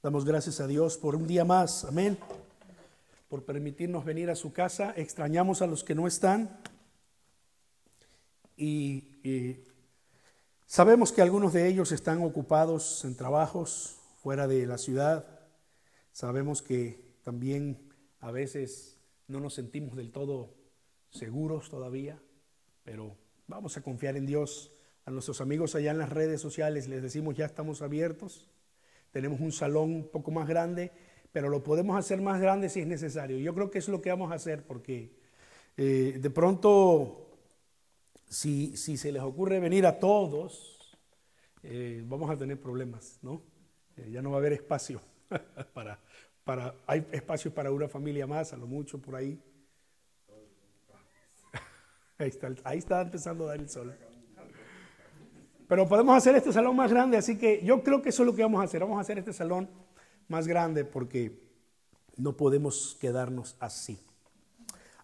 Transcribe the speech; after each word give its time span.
Damos 0.00 0.24
gracias 0.24 0.60
a 0.60 0.68
Dios 0.68 0.96
por 0.96 1.16
un 1.16 1.26
día 1.26 1.44
más, 1.44 1.84
amén, 1.84 2.16
por 3.28 3.44
permitirnos 3.44 4.04
venir 4.04 4.30
a 4.30 4.36
su 4.36 4.52
casa. 4.52 4.94
Extrañamos 4.96 5.60
a 5.60 5.66
los 5.66 5.82
que 5.82 5.96
no 5.96 6.06
están 6.06 6.56
y, 8.56 9.58
sabemos 10.66 11.10
que 11.10 11.20
algunos 11.20 11.52
de 11.52 11.66
ellos 11.66 11.90
están 11.90 12.22
ocupados 12.22 13.04
en 13.04 13.16
trabajos 13.16 13.96
fuera 14.22 14.46
de 14.46 14.66
la 14.68 14.78
ciudad. 14.78 15.26
Sabemos 16.12 16.62
que 16.62 17.16
también 17.24 17.92
a 18.20 18.30
veces 18.30 18.98
no 19.26 19.40
nos 19.40 19.54
sentimos 19.54 19.96
del 19.96 20.12
todo 20.12 20.54
seguros 21.10 21.70
todavía, 21.70 22.22
pero 22.84 23.16
vamos 23.48 23.76
a 23.76 23.82
confiar 23.82 24.16
en 24.16 24.26
Dios. 24.26 24.70
A 25.06 25.10
nuestros 25.10 25.40
amigos 25.40 25.74
allá 25.74 25.90
en 25.90 25.98
las 25.98 26.10
redes 26.10 26.40
sociales 26.40 26.86
les 26.86 27.02
decimos 27.02 27.34
ya 27.34 27.46
estamos 27.46 27.82
abiertos 27.82 28.48
tenemos 29.10 29.40
un 29.40 29.52
salón 29.52 29.94
un 29.94 30.08
poco 30.08 30.30
más 30.30 30.48
grande, 30.48 30.92
pero 31.32 31.48
lo 31.48 31.62
podemos 31.62 31.98
hacer 31.98 32.20
más 32.20 32.40
grande 32.40 32.68
si 32.68 32.80
es 32.80 32.86
necesario. 32.86 33.38
Yo 33.38 33.54
creo 33.54 33.70
que 33.70 33.78
es 33.78 33.88
lo 33.88 34.00
que 34.00 34.10
vamos 34.10 34.32
a 34.32 34.34
hacer 34.34 34.64
porque 34.64 35.12
eh, 35.76 36.18
de 36.20 36.30
pronto, 36.30 37.28
si, 38.28 38.76
si, 38.76 38.96
se 38.96 39.12
les 39.12 39.22
ocurre 39.22 39.60
venir 39.60 39.86
a 39.86 39.98
todos, 39.98 40.98
eh, 41.62 42.02
vamos 42.04 42.30
a 42.30 42.36
tener 42.36 42.60
problemas, 42.60 43.18
¿no? 43.22 43.42
Eh, 43.96 44.10
ya 44.10 44.22
no 44.22 44.30
va 44.30 44.36
a 44.36 44.40
haber 44.40 44.54
espacio 44.54 45.00
para, 45.74 46.00
para, 46.44 46.74
hay 46.86 47.06
espacio 47.12 47.54
para 47.54 47.70
una 47.70 47.88
familia 47.88 48.26
más, 48.26 48.52
a 48.52 48.56
lo 48.56 48.66
mucho 48.66 49.00
por 49.00 49.14
ahí. 49.14 49.40
Ahí 52.18 52.28
está, 52.30 52.52
ahí 52.64 52.78
está 52.78 53.00
empezando 53.00 53.44
a 53.44 53.50
dar 53.50 53.60
el 53.60 53.68
sol. 53.68 53.96
Pero 55.68 55.86
podemos 55.86 56.16
hacer 56.16 56.34
este 56.34 56.50
salón 56.50 56.74
más 56.74 56.90
grande, 56.90 57.18
así 57.18 57.36
que 57.36 57.62
yo 57.62 57.82
creo 57.82 58.00
que 58.00 58.08
eso 58.08 58.22
es 58.22 58.26
lo 58.26 58.34
que 58.34 58.42
vamos 58.42 58.62
a 58.62 58.64
hacer. 58.64 58.80
Vamos 58.80 58.96
a 58.96 59.02
hacer 59.02 59.18
este 59.18 59.34
salón 59.34 59.68
más 60.26 60.48
grande 60.48 60.86
porque 60.86 61.38
no 62.16 62.36
podemos 62.38 62.96
quedarnos 62.98 63.54
así. 63.60 64.00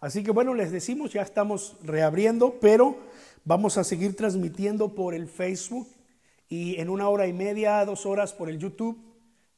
Así 0.00 0.22
que 0.22 0.30
bueno, 0.30 0.54
les 0.54 0.72
decimos, 0.72 1.12
ya 1.12 1.20
estamos 1.20 1.76
reabriendo, 1.82 2.58
pero 2.60 2.96
vamos 3.44 3.76
a 3.76 3.84
seguir 3.84 4.16
transmitiendo 4.16 4.94
por 4.94 5.14
el 5.14 5.28
Facebook 5.28 5.86
y 6.48 6.80
en 6.80 6.88
una 6.88 7.10
hora 7.10 7.26
y 7.26 7.34
media, 7.34 7.84
dos 7.84 8.06
horas 8.06 8.32
por 8.32 8.48
el 8.48 8.58
YouTube 8.58 8.98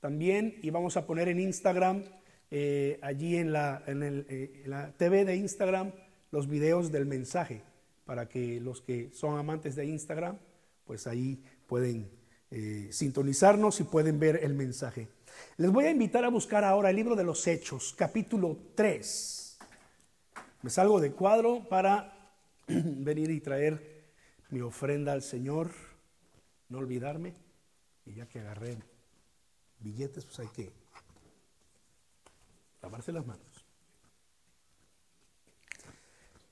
también. 0.00 0.58
Y 0.60 0.70
vamos 0.70 0.96
a 0.96 1.06
poner 1.06 1.28
en 1.28 1.38
Instagram, 1.38 2.02
eh, 2.50 2.98
allí 3.00 3.36
en 3.36 3.52
la, 3.52 3.82
eh, 3.86 4.62
en 4.64 4.70
la 4.70 4.90
TV 4.96 5.24
de 5.24 5.36
Instagram, 5.36 5.92
los 6.32 6.48
videos 6.48 6.90
del 6.90 7.06
mensaje 7.06 7.62
para 8.04 8.28
que 8.28 8.60
los 8.60 8.80
que 8.80 9.10
son 9.12 9.38
amantes 9.38 9.76
de 9.76 9.86
Instagram 9.86 10.38
pues 10.86 11.06
ahí 11.06 11.42
pueden 11.66 12.08
eh, 12.50 12.88
sintonizarnos 12.92 13.80
y 13.80 13.84
pueden 13.84 14.18
ver 14.18 14.40
el 14.42 14.54
mensaje. 14.54 15.08
Les 15.58 15.70
voy 15.70 15.86
a 15.86 15.90
invitar 15.90 16.24
a 16.24 16.30
buscar 16.30 16.64
ahora 16.64 16.90
el 16.90 16.96
libro 16.96 17.16
de 17.16 17.24
los 17.24 17.46
Hechos, 17.46 17.94
capítulo 17.96 18.56
3. 18.74 19.58
Me 20.62 20.70
salgo 20.70 21.00
de 21.00 21.12
cuadro 21.12 21.68
para 21.68 22.30
venir 22.66 23.30
y 23.30 23.40
traer 23.40 24.06
mi 24.50 24.60
ofrenda 24.60 25.12
al 25.12 25.22
Señor, 25.22 25.70
no 26.68 26.78
olvidarme, 26.78 27.34
y 28.06 28.14
ya 28.14 28.26
que 28.26 28.38
agarré 28.38 28.78
billetes, 29.80 30.24
pues 30.24 30.38
hay 30.38 30.48
que 30.48 30.72
lavarse 32.80 33.12
las 33.12 33.26
manos. 33.26 33.42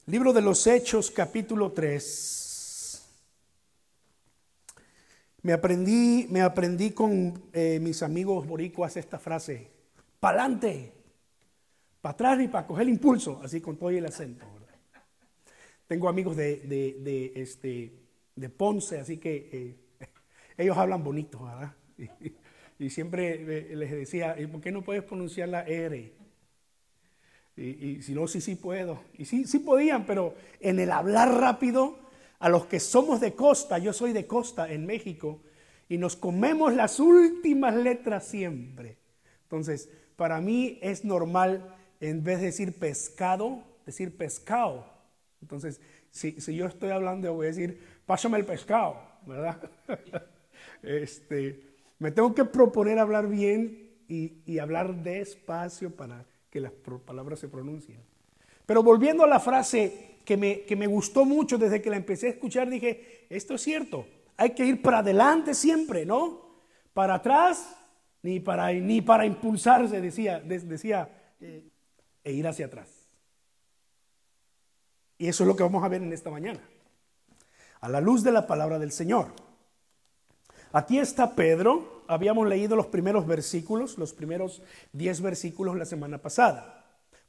Libro 0.07 0.33
de 0.33 0.43
los 0.43 0.67
Hechos, 0.67 1.11
capítulo 1.11 1.73
3. 1.73 2.54
Me 5.45 5.53
aprendí, 5.53 6.27
me 6.31 6.41
aprendí 6.41 6.93
con 6.93 7.51
eh, 7.53 7.79
mis 7.79 8.03
amigos 8.03 8.47
boricuas 8.47 8.97
esta 8.97 9.19
frase, 9.19 9.69
pa'lante, 10.19 10.91
para 12.01 12.15
atrás 12.15 12.41
y 12.41 12.49
para 12.49 12.67
coger 12.67 12.85
el 12.85 12.89
impulso, 12.89 13.43
así 13.45 13.61
con 13.61 13.77
todo 13.77 13.91
el 13.91 14.07
acento. 14.07 14.47
Tengo 15.87 16.09
amigos 16.09 16.35
de, 16.35 17.33
este, 17.35 17.93
de 18.35 18.49
Ponce, 18.49 18.99
así 18.99 19.19
que 19.19 19.51
eh, 19.53 19.77
ellos 20.57 20.79
hablan 20.79 21.05
bonito, 21.05 21.45
¿verdad? 21.45 21.75
Y, 22.79 22.91
siempre 22.91 23.35
eh, 23.35 23.77
les 23.77 23.91
decía, 23.91 24.41
¿y 24.41 24.47
por 24.47 24.61
qué 24.61 24.73
no 24.73 24.83
puedes 24.83 25.05
pronunciar 25.05 25.49
la 25.51 25.63
R? 25.63 26.13
Y, 27.57 27.63
y, 27.63 28.03
si 28.03 28.15
no, 28.15 28.27
sí, 28.27 28.41
sí 28.41 28.57
puedo. 28.57 29.01
Y 29.17 29.27
sí, 29.27 29.45
sí 29.45 29.61
podían, 29.61 30.07
pero 30.07 30.35
en 30.59 30.81
el 30.81 30.91
hablar 30.91 31.33
rápido 31.39 32.04
a 32.45 32.51
los 32.51 32.67
que 32.67 32.79
somos 32.79 33.21
de 33.21 33.33
costa, 33.33 33.79
yo 33.79 33.95
soy 33.95 34.13
de 34.13 34.27
costa 34.27 34.71
en 34.71 34.85
México, 34.85 35.41
y 35.89 35.97
nos 35.97 36.15
comemos 36.15 36.75
las 36.75 37.01
últimas 37.01 37.75
letras 37.75 38.27
siempre. 38.27 38.99
Entonces, 39.45 39.89
para 40.15 40.43
mí 40.43 40.79
es 40.83 41.07
normal, 41.07 41.75
en 42.01 42.23
vez 42.23 42.41
de 42.41 42.47
decir 42.49 42.79
pescado, 42.79 43.65
decir 43.87 44.15
pescado. 44.15 44.85
Entonces, 45.41 45.81
si, 46.11 46.35
yo 46.55 46.67
estoy 46.67 46.91
hablando, 46.91 47.33
voy 47.33 47.47
a 47.47 47.49
decir, 47.49 47.81
pásame 48.05 48.37
el 48.37 48.45
pescado, 48.45 49.01
¿verdad? 49.25 49.71
este, 50.83 51.63
me 51.99 52.11
tengo 52.11 52.35
que 52.35 52.45
proponer 52.45 52.99
hablar 52.99 53.27
bien 53.27 53.91
y, 54.07 54.43
y 54.45 54.59
hablar 54.59 55.03
despacio 55.03 55.97
para 55.97 56.27
que 56.51 56.61
las 56.61 56.73
palabras 57.07 57.39
se 57.39 57.49
pronuncien. 57.49 58.03
Pero 58.67 58.83
volviendo 58.83 59.25
a 59.25 59.29
la 59.29 59.41
frase 59.41 60.19
que 60.25 60.37
me, 60.37 60.63
que 60.63 60.77
me 60.77 60.87
gustó 60.87 61.25
mucho 61.25 61.59
desde 61.59 61.83
que 61.83 61.91
la 61.91 61.97
empecé 61.97 62.29
a 62.29 62.31
escuchar, 62.31 62.69
dije, 62.69 63.27
esto 63.29 63.55
es 63.55 63.63
cierto, 63.63 64.07
hay 64.37 64.51
que 64.51 64.65
ir 64.65 64.83
para 64.83 64.99
adelante 64.99 65.55
siempre, 65.55 66.07
¿no? 66.07 66.43
Para 66.93 67.15
atrás, 67.15 67.77
ni 68.23 68.41
para, 68.41 68.73
ni 68.73 69.03
para 69.03 69.27
impulsarse, 69.27 70.01
decía, 70.01 70.41
decía 70.41 71.09
eh, 71.41 71.69
e 72.23 72.33
ir 72.33 72.47
hacia 72.47 72.67
atrás. 72.67 72.89
Y 75.19 75.29
eso 75.29 75.45
es 75.45 75.49
lo 75.49 75.57
que 75.57 75.63
vamos 75.63 75.85
a 75.85 75.89
ver 75.89 76.03
en 76.03 76.13
esta 76.13 76.31
mañana, 76.31 76.61
a 77.81 77.89
la 77.89 78.01
luz 78.01 78.23
de 78.23 78.33
la 78.33 78.47
palabra 78.47 78.79
del 78.79 78.93
Señor. 78.93 79.29
Aquí 80.73 80.99
está 80.99 81.37
Pedro, 81.37 82.03
habíamos 82.09 82.49
leído 82.49 82.75
los 82.75 82.87
primeros 82.87 83.27
versículos, 83.27 83.97
los 83.99 84.13
primeros 84.13 84.63
diez 84.93 85.21
versículos 85.21 85.77
la 85.77 85.85
semana 85.85 86.19
pasada. 86.19 86.84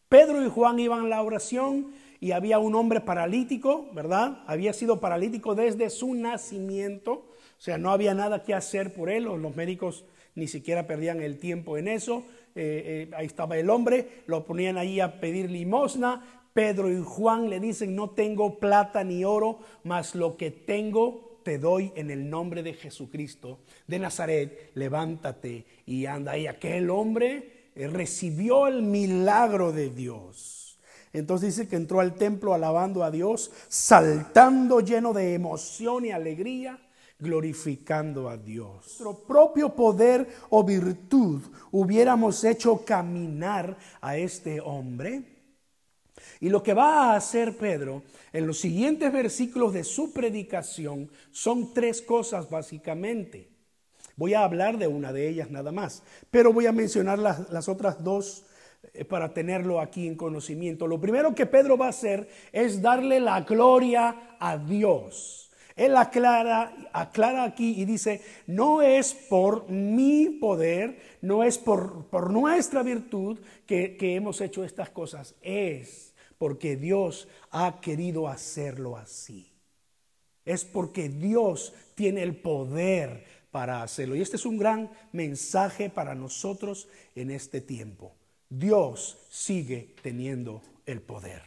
Pedro 0.10 0.46
y 0.46 0.50
Juan 0.50 0.80
iban 0.80 1.06
a 1.06 1.10
la 1.10 1.22
oración 1.22 1.94
y 2.20 2.32
había 2.32 2.60
un 2.60 2.76
hombre 2.76 3.02
paralítico, 3.02 3.90
¿verdad? 3.94 4.44
Había 4.48 4.74
sido 4.74 5.00
paralítico 5.00 5.56
desde 5.56 5.90
su 5.90 6.14
nacimiento, 6.14 7.12
o 7.14 7.62
sea, 7.62 7.78
no 7.78 7.92
había 7.92 8.14
nada 8.14 8.44
que 8.44 8.54
hacer 8.54 8.94
por 8.94 9.10
él, 9.10 9.24
los 9.24 9.56
médicos 9.56 10.06
ni 10.36 10.48
siquiera 10.48 10.86
perdían 10.86 11.22
el 11.22 11.38
tiempo 11.40 11.78
en 11.78 11.88
eso. 11.88 12.26
Eh, 12.56 13.10
eh, 13.10 13.16
ahí 13.16 13.26
estaba 13.26 13.58
el 13.58 13.70
hombre, 13.70 14.24
lo 14.28 14.46
ponían 14.46 14.78
ahí 14.78 15.00
a 15.00 15.20
pedir 15.20 15.50
limosna. 15.50 16.42
Pedro 16.54 16.92
y 16.92 17.02
Juan 17.04 17.50
le 17.50 17.60
dicen, 17.60 17.96
no 17.96 18.12
tengo 18.12 18.60
plata 18.60 19.04
ni 19.04 19.26
oro, 19.26 19.60
mas 19.84 20.16
lo 20.16 20.38
que 20.38 20.52
tengo 20.52 21.40
te 21.44 21.60
doy 21.60 21.92
en 21.96 22.12
el 22.12 22.30
nombre 22.30 22.64
de 22.64 22.74
Jesucristo 22.74 23.60
de 23.88 24.00
Nazaret, 24.00 24.72
levántate 24.74 25.66
y 25.86 26.06
anda. 26.06 26.38
Y 26.38 26.48
aquel 26.48 26.90
hombre 26.90 27.55
recibió 27.76 28.68
el 28.68 28.82
milagro 28.82 29.72
de 29.72 29.90
Dios. 29.90 30.80
Entonces 31.14 31.56
dice 31.56 31.70
que 31.70 31.76
entró 31.76 32.00
al 32.00 32.16
templo 32.16 32.54
alabando 32.54 33.04
a 33.04 33.12
Dios, 33.12 33.52
saltando 33.68 34.82
lleno 34.82 35.14
de 35.14 35.34
emoción 35.34 36.06
y 36.06 36.12
alegría, 36.12 36.80
glorificando 37.20 38.30
a 38.30 38.38
Dios. 38.38 38.86
Nuestro 39.00 39.20
propio 39.26 39.74
poder 39.74 40.28
o 40.50 40.64
virtud 40.64 41.42
hubiéramos 41.72 42.44
hecho 42.44 42.84
caminar 42.84 43.78
a 44.02 44.18
este 44.18 44.60
hombre. 44.60 45.24
Y 46.40 46.50
lo 46.50 46.62
que 46.62 46.74
va 46.74 47.12
a 47.12 47.16
hacer 47.16 47.58
Pedro 47.58 48.04
en 48.34 48.48
los 48.48 48.60
siguientes 48.60 49.12
versículos 49.12 49.74
de 49.74 49.84
su 49.84 50.12
predicación 50.12 51.10
son 51.32 51.74
tres 51.74 52.02
cosas 52.02 52.50
básicamente. 52.50 53.55
Voy 54.18 54.34
a 54.34 54.44
hablar 54.44 54.78
de 54.78 54.88
una 54.88 55.12
de 55.12 55.28
ellas 55.28 55.52
nada 55.52 55.72
más, 55.72 56.04
pero 56.32 56.54
voy 56.54 56.68
a 56.68 56.72
mencionar 56.72 57.20
las, 57.20 57.68
otras 57.68 58.04
dos 58.04 58.46
eh, 58.94 59.04
para 59.04 59.34
tenerlo 59.34 59.82
aquí 59.82 60.08
en 60.08 60.16
conocimiento. 60.16 60.88
Lo 60.88 61.02
primero 61.02 61.36
que 61.36 61.46
Pedro 61.46 61.78
va 61.78 61.88
a 61.88 61.90
hacer 61.90 62.30
es 62.54 62.82
darle 62.82 63.20
la 63.20 63.42
gloria 63.42 64.38
a 64.40 64.58
Dios. 64.58 65.52
Él 65.76 65.98
aclara, 65.98 66.74
aclara 66.94 67.44
aquí 67.44 67.82
y 67.82 67.84
dice, 67.84 68.22
no 68.48 68.82
es 68.82 69.14
por 69.14 69.70
mi 69.70 70.30
poder, 70.30 70.98
no 71.20 71.44
es 71.44 71.58
por, 71.58 72.06
por 72.06 72.32
nuestra 72.32 72.82
virtud 72.82 73.40
que, 73.66 73.98
que 73.98 74.16
hemos 74.16 74.40
hecho 74.40 74.64
estas 74.64 74.90
cosas, 74.90 75.36
es 75.42 76.14
porque 76.38 76.78
Dios 76.78 77.28
ha 77.52 77.82
querido 77.82 78.30
hacerlo 78.30 78.96
así. 78.96 79.52
Es 80.46 80.64
porque 80.64 81.10
Dios 81.10 81.74
tiene 81.96 82.24
el 82.24 82.36
poder 82.38 83.26
para 83.56 83.84
hacerlo. 83.84 84.18
Y 84.18 84.22
este 84.22 84.36
es 84.36 84.46
un 84.46 84.58
gran 84.58 84.92
mensaje 85.14 85.90
para 85.90 86.14
nosotros 86.14 86.90
en 87.16 87.32
este 87.32 87.62
tiempo. 87.62 88.12
Dios 88.50 89.18
sigue 89.30 89.96
teniendo 90.02 90.62
el 90.86 91.02
poder. 91.02 91.42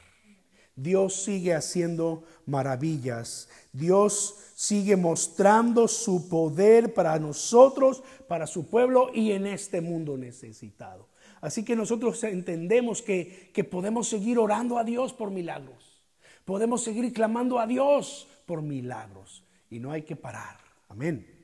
Dios 0.74 1.12
sigue 1.22 1.52
haciendo 1.52 2.24
maravillas. 2.46 3.50
Dios 3.74 4.36
sigue 4.54 4.96
mostrando 4.96 5.86
su 5.86 6.30
poder 6.30 6.94
para 6.94 7.18
nosotros, 7.18 8.02
para 8.26 8.46
su 8.46 8.70
pueblo 8.70 9.10
y 9.12 9.32
en 9.32 9.46
este 9.46 9.82
mundo 9.82 10.16
necesitado. 10.16 11.10
Así 11.42 11.62
que 11.62 11.76
nosotros 11.76 12.24
entendemos 12.24 13.02
que, 13.02 13.50
que 13.52 13.64
podemos 13.64 14.08
seguir 14.08 14.38
orando 14.38 14.78
a 14.78 14.84
Dios 14.84 15.12
por 15.12 15.30
milagros. 15.30 16.00
Podemos 16.46 16.82
seguir 16.82 17.12
clamando 17.12 17.58
a 17.58 17.66
Dios 17.66 18.26
por 18.46 18.62
milagros. 18.62 19.44
Y 19.68 19.78
no 19.78 19.92
hay 19.92 20.04
que 20.04 20.16
parar. 20.16 20.56
Amén. 20.88 21.37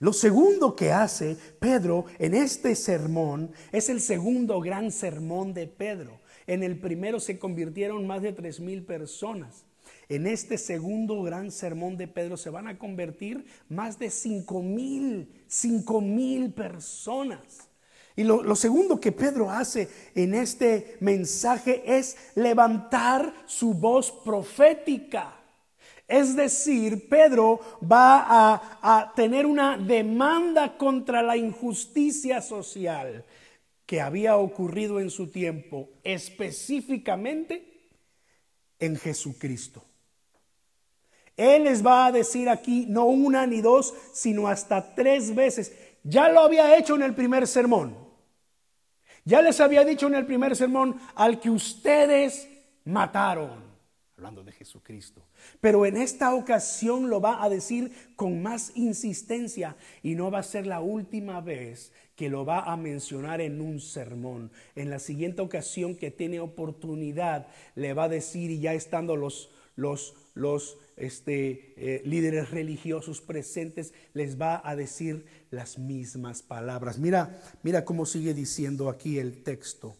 Lo 0.00 0.12
segundo 0.12 0.76
que 0.76 0.92
hace 0.92 1.36
Pedro 1.58 2.06
en 2.18 2.34
este 2.34 2.74
sermón 2.74 3.52
es 3.72 3.88
el 3.88 4.00
segundo 4.00 4.60
gran 4.60 4.90
sermón 4.90 5.54
de 5.54 5.66
Pedro. 5.66 6.20
En 6.46 6.62
el 6.62 6.78
primero 6.78 7.20
se 7.20 7.38
convirtieron 7.38 8.06
más 8.06 8.22
de 8.22 8.32
tres 8.32 8.60
mil 8.60 8.84
personas. 8.84 9.64
En 10.08 10.26
este 10.26 10.58
segundo 10.58 11.22
gran 11.22 11.50
sermón 11.50 11.96
de 11.96 12.08
Pedro 12.08 12.36
se 12.36 12.50
van 12.50 12.68
a 12.68 12.78
convertir 12.78 13.46
más 13.68 13.98
de 13.98 14.10
cinco 14.10 14.62
mil, 14.62 15.44
cinco 15.46 16.00
mil 16.00 16.52
personas. 16.52 17.68
Y 18.16 18.22
lo, 18.22 18.42
lo, 18.42 18.54
segundo 18.54 19.00
que 19.00 19.12
Pedro 19.12 19.50
hace 19.50 19.88
en 20.14 20.34
este 20.34 20.96
mensaje 21.00 21.82
es 21.84 22.16
levantar 22.36 23.34
su 23.46 23.74
voz 23.74 24.12
profética. 24.12 25.43
Es 26.06 26.36
decir, 26.36 27.08
Pedro 27.08 27.60
va 27.80 28.60
a, 28.82 29.12
tener 29.14 29.46
una 29.46 29.78
demanda 29.78 30.76
contra 30.76 31.22
la 31.22 31.36
injusticia 31.36 32.42
social 32.42 33.24
que 33.86 34.00
había 34.00 34.36
ocurrido 34.36 35.00
en 35.00 35.10
su 35.10 35.28
tiempo, 35.28 35.88
específicamente 36.02 37.88
en 38.78 38.96
Jesucristo. 38.96 39.82
Él 41.36 41.64
les 41.64 41.84
va 41.84 42.06
a 42.06 42.12
decir 42.12 42.48
aquí 42.48 42.86
no 42.88 43.06
una 43.06 43.46
ni 43.46 43.60
dos, 43.60 43.94
sino 44.12 44.46
hasta 44.46 44.94
tres 44.94 45.34
veces. 45.34 45.72
Ya 46.02 46.28
lo 46.28 46.40
había 46.40 46.76
hecho 46.76 46.94
en 46.94 47.02
el 47.02 47.14
primer 47.14 47.46
sermón. 47.46 47.96
Ya 49.24 49.40
les 49.40 49.58
había 49.60 49.84
dicho 49.84 50.06
en 50.06 50.14
el 50.14 50.26
primer 50.26 50.54
sermón 50.54 51.00
al 51.14 51.40
que 51.40 51.50
ustedes 51.50 52.46
mataron, 52.84 53.63
hablando 54.16 54.44
de 54.44 54.52
Jesucristo. 54.52 55.26
Pero 55.60 55.86
en 55.86 55.96
esta 55.96 56.34
ocasión 56.34 57.10
lo 57.10 57.20
va 57.20 57.42
a 57.42 57.48
decir 57.48 57.92
con 58.14 58.42
más 58.42 58.72
insistencia 58.76 59.76
y 60.02 60.14
no 60.14 60.30
va 60.30 60.38
a 60.38 60.44
ser 60.44 60.66
la 60.66 60.80
última 60.80 61.40
vez 61.40 61.92
que 62.14 62.28
lo 62.28 62.44
va 62.44 62.60
a 62.60 62.76
mencionar 62.76 63.40
en 63.40 63.60
un 63.60 63.80
sermón. 63.80 64.52
En 64.76 64.88
la 64.88 65.00
siguiente 65.00 65.42
ocasión 65.42 65.96
que 65.96 66.12
tiene 66.12 66.38
oportunidad, 66.38 67.48
le 67.74 67.92
va 67.92 68.04
a 68.04 68.08
decir, 68.08 68.52
y 68.52 68.60
ya 68.60 68.72
estando 68.72 69.16
los, 69.16 69.50
los, 69.74 70.14
los 70.34 70.78
este, 70.96 71.74
eh, 71.76 72.02
líderes 72.04 72.52
religiosos 72.52 73.20
presentes, 73.20 73.94
les 74.12 74.40
va 74.40 74.62
a 74.64 74.76
decir 74.76 75.26
las 75.50 75.78
mismas 75.78 76.42
palabras. 76.42 76.98
Mira, 76.98 77.40
mira 77.64 77.84
cómo 77.84 78.06
sigue 78.06 78.32
diciendo 78.32 78.88
aquí 78.88 79.18
el 79.18 79.42
texto. 79.42 79.96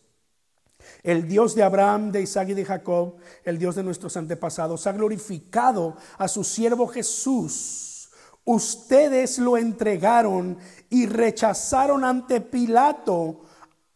El 1.02 1.28
Dios 1.28 1.54
de 1.54 1.62
Abraham, 1.62 2.12
de 2.12 2.22
Isaac 2.22 2.48
y 2.50 2.54
de 2.54 2.64
Jacob, 2.64 3.16
el 3.44 3.58
Dios 3.58 3.74
de 3.74 3.82
nuestros 3.82 4.16
antepasados, 4.16 4.86
ha 4.86 4.92
glorificado 4.92 5.96
a 6.18 6.28
su 6.28 6.44
siervo 6.44 6.86
Jesús. 6.86 8.10
Ustedes 8.44 9.38
lo 9.38 9.56
entregaron 9.56 10.58
y 10.90 11.06
rechazaron 11.06 12.04
ante 12.04 12.40
Pilato, 12.40 13.42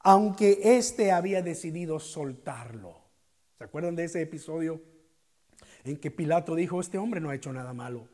aunque 0.01 0.61
éste 0.63 1.13
había 1.13 1.43
decidido 1.43 2.01
soltarlo. 2.01 2.97
¿Se 3.59 3.65
acuerdan 3.65 3.97
de 3.97 4.05
ese 4.05 4.23
episodio 4.23 4.81
en 5.85 5.99
que 5.99 6.11
Pilato 6.11 6.55
dijo, 6.55 6.81
este 6.81 6.99
hombre 6.99 7.21
no 7.21 7.31
ha 7.31 7.35
hecho 7.35 7.53
nada 7.53 7.73
malo, 7.73 8.09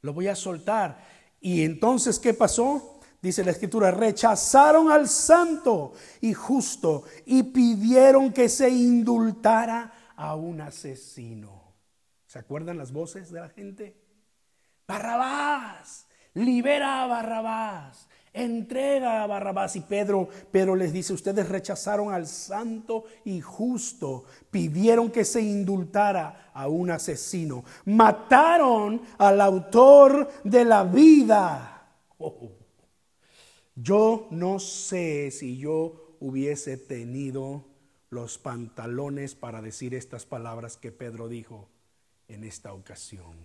lo 0.00 0.14
voy 0.14 0.28
a 0.28 0.34
soltar? 0.34 1.04
Y 1.40 1.64
entonces, 1.64 2.18
¿qué 2.18 2.34
pasó? 2.34 2.97
Dice 3.20 3.44
la 3.44 3.50
escritura, 3.50 3.90
rechazaron 3.90 4.92
al 4.92 5.08
santo 5.08 5.92
y 6.20 6.34
justo 6.34 7.02
y 7.26 7.42
pidieron 7.42 8.32
que 8.32 8.48
se 8.48 8.70
indultara 8.70 10.12
a 10.16 10.36
un 10.36 10.60
asesino. 10.60 11.74
¿Se 12.26 12.38
acuerdan 12.38 12.78
las 12.78 12.92
voces 12.92 13.32
de 13.32 13.40
la 13.40 13.48
gente? 13.48 13.96
Barrabás, 14.86 16.06
libera 16.34 17.02
a 17.02 17.06
Barrabás, 17.08 18.08
entrega 18.32 19.24
a 19.24 19.26
Barrabás. 19.26 19.74
Y 19.74 19.80
Pedro, 19.80 20.28
Pedro 20.52 20.76
les 20.76 20.92
dice, 20.92 21.12
ustedes 21.12 21.48
rechazaron 21.48 22.12
al 22.12 22.26
santo 22.28 23.04
y 23.24 23.40
justo, 23.40 24.24
pidieron 24.50 25.10
que 25.10 25.24
se 25.24 25.40
indultara 25.40 26.50
a 26.54 26.68
un 26.68 26.92
asesino, 26.92 27.64
mataron 27.86 29.02
al 29.18 29.40
autor 29.40 30.30
de 30.44 30.64
la 30.64 30.84
vida. 30.84 31.82
Oh. 32.18 32.57
Yo 33.80 34.26
no 34.32 34.58
sé 34.58 35.30
si 35.30 35.56
yo 35.56 36.16
hubiese 36.18 36.76
tenido 36.76 37.64
los 38.10 38.36
pantalones 38.36 39.36
para 39.36 39.62
decir 39.62 39.94
estas 39.94 40.26
palabras 40.26 40.76
que 40.76 40.90
Pedro 40.90 41.28
dijo 41.28 41.68
en 42.26 42.42
esta 42.42 42.72
ocasión. 42.72 43.36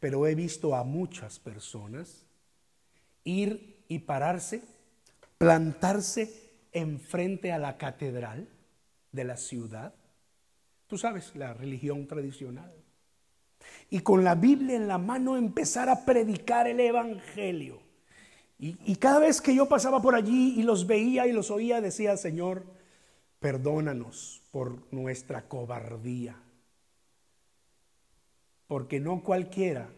Pero 0.00 0.26
he 0.26 0.34
visto 0.34 0.74
a 0.74 0.82
muchas 0.82 1.38
personas 1.38 2.26
ir 3.22 3.84
y 3.86 4.00
pararse, 4.00 4.60
plantarse 5.38 6.50
enfrente 6.72 7.52
a 7.52 7.58
la 7.58 7.78
catedral 7.78 8.48
de 9.12 9.22
la 9.22 9.36
ciudad. 9.36 9.94
Tú 10.88 10.98
sabes, 10.98 11.36
la 11.36 11.54
religión 11.54 12.08
tradicional. 12.08 12.74
Y 13.88 14.00
con 14.00 14.24
la 14.24 14.34
Biblia 14.34 14.74
en 14.74 14.88
la 14.88 14.98
mano 14.98 15.36
empezar 15.36 15.88
a 15.88 16.04
predicar 16.04 16.66
el 16.66 16.80
Evangelio 16.80 17.89
y, 18.62 18.96
cada 18.96 19.20
vez 19.20 19.40
que 19.40 19.54
yo 19.54 19.66
pasaba 19.66 20.02
por 20.02 20.14
allí 20.14 20.60
y 20.60 20.62
los 20.62 20.86
veía 20.86 21.26
y 21.26 21.32
los 21.32 21.50
oía, 21.50 21.80
decía, 21.80 22.18
Señor, 22.18 22.66
perdónanos 23.38 24.42
por 24.50 24.82
nuestra 24.92 25.48
cobardía. 25.48 26.36
Porque 28.66 29.00
no 29.00 29.22
cualquiera 29.22 29.88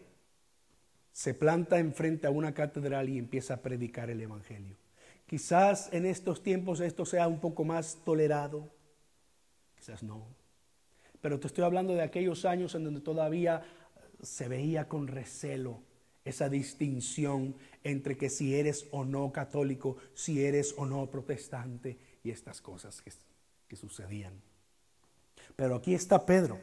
se 1.11 1.33
planta 1.33 1.77
enfrente 1.77 2.25
a 2.25 2.31
una 2.31 2.53
catedral 2.53 3.09
y 3.09 3.17
empieza 3.17 3.55
a 3.55 3.61
predicar 3.61 4.09
el 4.09 4.21
Evangelio. 4.21 4.77
Quizás 5.25 5.91
en 5.91 6.05
estos 6.05 6.41
tiempos 6.41 6.79
esto 6.79 7.05
sea 7.05 7.27
un 7.27 7.41
poco 7.41 7.65
más 7.65 7.99
tolerado, 8.05 8.69
quizás 9.75 10.03
no. 10.03 10.25
Pero 11.19 11.37
te 11.37 11.47
estoy 11.47 11.65
hablando 11.65 11.93
de 11.93 12.01
aquellos 12.01 12.45
años 12.45 12.75
en 12.75 12.85
donde 12.85 13.01
todavía 13.01 13.61
se 14.21 14.47
veía 14.47 14.87
con 14.87 15.07
recelo 15.07 15.81
esa 16.25 16.49
distinción 16.49 17.55
entre 17.83 18.17
que 18.17 18.29
si 18.29 18.55
eres 18.55 18.87
o 18.91 19.03
no 19.03 19.31
católico, 19.31 19.97
si 20.13 20.43
eres 20.43 20.73
o 20.77 20.85
no 20.85 21.09
protestante 21.09 21.97
y 22.23 22.31
estas 22.31 22.61
cosas 22.61 23.01
que, 23.01 23.11
que 23.67 23.75
sucedían. 23.75 24.33
Pero 25.55 25.75
aquí 25.75 25.93
está 25.93 26.25
Pedro 26.25 26.59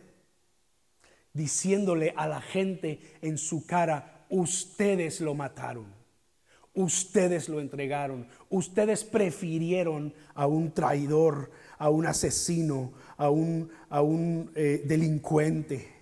diciéndole 1.33 2.13
a 2.17 2.27
la 2.27 2.41
gente 2.41 3.01
en 3.23 3.39
su 3.39 3.67
cara, 3.67 4.27
ustedes 4.31 5.21
lo 5.21 5.35
mataron, 5.35 5.87
ustedes 6.75 7.49
lo 7.49 7.61
entregaron, 7.61 8.27
ustedes 8.49 9.05
prefirieron 9.05 10.15
a 10.35 10.47
un 10.47 10.73
traidor, 10.73 11.51
a 11.79 11.89
un 11.89 12.07
asesino, 12.07 12.93
a 13.17 13.31
un, 13.31 13.71
a 13.89 14.03
un 14.03 14.51
eh, 14.55 14.83
delincuente. 14.85 16.00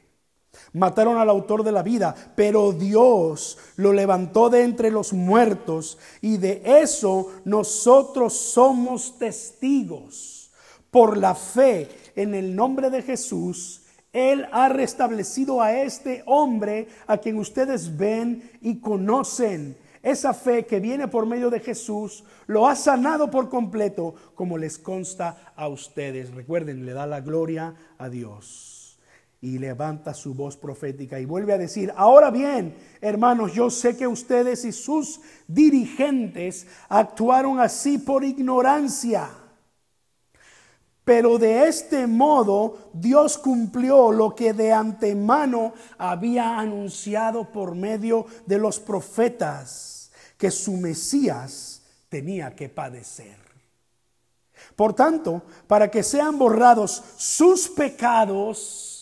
Mataron 0.72 1.16
al 1.16 1.30
autor 1.30 1.64
de 1.64 1.72
la 1.72 1.82
vida, 1.82 2.14
pero 2.36 2.72
Dios 2.72 3.58
lo 3.76 3.92
levantó 3.92 4.50
de 4.50 4.62
entre 4.62 4.90
los 4.90 5.12
muertos 5.12 5.98
y 6.20 6.36
de 6.36 6.62
eso 6.64 7.32
nosotros 7.44 8.34
somos 8.34 9.18
testigos. 9.18 10.52
Por 10.90 11.16
la 11.16 11.34
fe 11.34 11.88
en 12.16 12.34
el 12.34 12.54
nombre 12.54 12.90
de 12.90 13.02
Jesús, 13.02 13.82
Él 14.12 14.46
ha 14.52 14.68
restablecido 14.68 15.62
a 15.62 15.72
este 15.72 16.22
hombre 16.26 16.88
a 17.06 17.18
quien 17.18 17.38
ustedes 17.38 17.96
ven 17.96 18.50
y 18.60 18.80
conocen. 18.80 19.76
Esa 20.02 20.32
fe 20.32 20.64
que 20.64 20.80
viene 20.80 21.08
por 21.08 21.26
medio 21.26 21.50
de 21.50 21.60
Jesús 21.60 22.24
lo 22.46 22.68
ha 22.68 22.76
sanado 22.76 23.30
por 23.30 23.48
completo, 23.48 24.14
como 24.34 24.56
les 24.56 24.78
consta 24.78 25.52
a 25.56 25.68
ustedes. 25.68 26.34
Recuerden, 26.34 26.86
le 26.86 26.92
da 26.92 27.06
la 27.06 27.20
gloria 27.20 27.74
a 27.98 28.08
Dios 28.08 28.67
y 29.40 29.58
levanta 29.58 30.14
su 30.14 30.34
voz 30.34 30.56
profética 30.56 31.20
y 31.20 31.24
vuelve 31.24 31.52
a 31.52 31.58
decir, 31.58 31.92
ahora 31.96 32.30
bien, 32.30 32.76
hermanos, 33.00 33.52
yo 33.52 33.70
sé 33.70 33.96
que 33.96 34.06
ustedes 34.06 34.64
y 34.64 34.72
sus 34.72 35.20
dirigentes 35.46 36.66
actuaron 36.88 37.60
así 37.60 37.98
por 37.98 38.24
ignorancia. 38.24 39.30
Pero 41.04 41.38
de 41.38 41.68
este 41.68 42.06
modo 42.06 42.90
Dios 42.92 43.38
cumplió 43.38 44.12
lo 44.12 44.34
que 44.34 44.52
de 44.52 44.72
antemano 44.72 45.72
había 45.96 46.58
anunciado 46.58 47.50
por 47.50 47.74
medio 47.74 48.26
de 48.44 48.58
los 48.58 48.80
profetas, 48.80 50.10
que 50.36 50.50
su 50.50 50.72
Mesías 50.72 51.82
tenía 52.08 52.54
que 52.54 52.68
padecer. 52.68 53.38
Por 54.76 54.92
tanto, 54.94 55.42
para 55.66 55.90
que 55.90 56.02
sean 56.02 56.38
borrados 56.38 57.02
sus 57.16 57.68
pecados, 57.68 58.97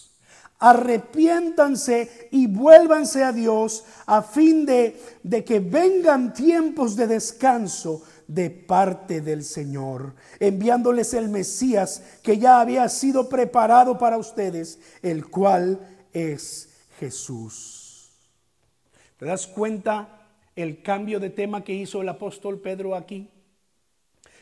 arrepiéntanse 0.59 2.29
y 2.31 2.47
vuélvanse 2.47 3.23
a 3.23 3.33
Dios 3.33 3.85
a 4.07 4.23
fin 4.23 4.67
de, 4.67 5.01
de 5.23 5.45
que 5.45 5.61
vengan 5.61 6.33
tiempos 6.33 6.97
de 6.97 7.07
descanso 7.07 8.03
de 8.27 8.51
parte 8.51 9.21
del 9.21 9.45
Señor, 9.45 10.15
enviándoles 10.41 11.15
el 11.15 11.29
Mesías 11.29 12.03
que 12.23 12.39
ya 12.39 12.61
había 12.61 12.89
sido 12.89 13.29
preparado 13.29 13.99
para 13.99 14.19
ustedes, 14.19 14.81
el 15.03 15.27
cual 15.29 15.79
es 16.13 16.71
Jesús. 16.99 18.11
¿Te 19.19 19.27
das 19.27 19.47
cuenta 19.47 20.29
el 20.55 20.83
cambio 20.83 21.21
de 21.21 21.31
tema 21.31 21.63
que 21.63 21.73
hizo 21.73 22.03
el 22.03 22.09
apóstol 22.09 22.61
Pedro 22.61 22.95
aquí? 22.95 23.31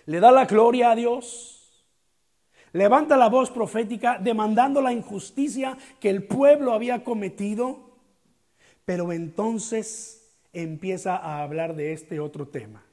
Le 0.06 0.20
da 0.20 0.32
la 0.32 0.46
gloria 0.46 0.90
a 0.90 0.94
Dios. 0.94 1.63
Levanta 2.74 3.16
la 3.16 3.28
voz 3.28 3.52
profética 3.52 4.18
demandando 4.20 4.82
la 4.82 4.92
injusticia 4.92 5.78
que 6.00 6.10
el 6.10 6.24
pueblo 6.24 6.72
había 6.72 7.04
cometido. 7.04 7.78
Pero 8.84 9.12
entonces 9.12 10.36
empieza 10.52 11.16
a 11.16 11.44
hablar 11.44 11.76
de 11.76 11.92
este 11.92 12.18
otro 12.18 12.48
tema. 12.48 12.84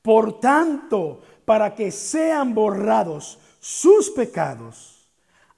Por 0.00 0.38
tanto, 0.38 1.22
para 1.44 1.74
que 1.74 1.90
sean 1.90 2.54
borrados 2.54 3.40
sus 3.58 4.10
pecados, 4.10 5.10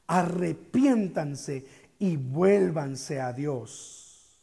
arrepiéntanse 0.07 1.67
y 1.99 2.17
vuélvanse 2.17 3.21
a 3.21 3.35
Dios. 3.35 4.41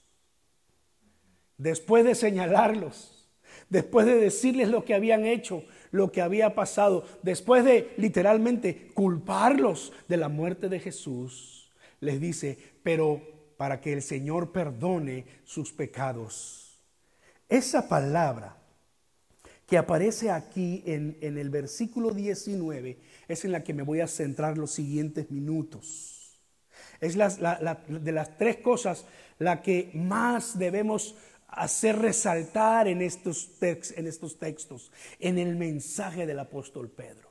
Después 1.57 2.05
de 2.05 2.13
señalarlos, 2.13 3.27
después 3.69 4.05
de 4.05 4.17
decirles 4.17 4.69
lo 4.69 4.85
que 4.85 4.93
habían 4.93 5.25
hecho, 5.25 5.63
lo 5.91 6.11
que 6.11 6.21
había 6.21 6.55
pasado, 6.55 7.05
después 7.23 7.63
de 7.63 7.93
literalmente 7.97 8.91
culparlos 8.93 9.93
de 10.07 10.17
la 10.17 10.29
muerte 10.29 10.69
de 10.69 10.79
Jesús, 10.79 11.71
les 11.99 12.19
dice, 12.19 12.57
pero 12.83 13.21
para 13.57 13.81
que 13.81 13.93
el 13.93 14.01
Señor 14.01 14.51
perdone 14.51 15.25
sus 15.43 15.71
pecados. 15.71 16.79
Esa 17.49 17.87
palabra 17.87 18.57
que 19.65 19.77
aparece 19.77 20.31
aquí 20.31 20.83
en, 20.85 21.17
el 21.21 21.49
versículo 21.49 22.11
19 22.11 22.99
es 23.27 23.45
en 23.45 23.51
la 23.51 23.63
que 23.63 23.73
me 23.73 23.83
voy 23.83 23.99
a 23.99 24.07
centrar 24.07 24.57
los 24.57 24.71
siguientes 24.71 25.29
minutos. 25.31 26.39
Es 27.01 27.15
de 27.17 28.11
las 28.11 28.37
tres 28.37 28.57
cosas 28.57 29.05
la 29.39 29.61
que 29.61 29.91
más 29.93 30.57
debemos 30.57 31.15
hacer 31.57 31.97
resaltar 31.97 32.87
en 32.87 33.01
estos, 33.01 33.49
en 33.61 34.07
estos 34.07 34.37
textos, 34.37 34.91
en 35.19 35.39
el 35.39 35.55
mensaje 35.55 36.25
del 36.25 36.39
apóstol 36.39 36.89
Pedro. 36.89 37.29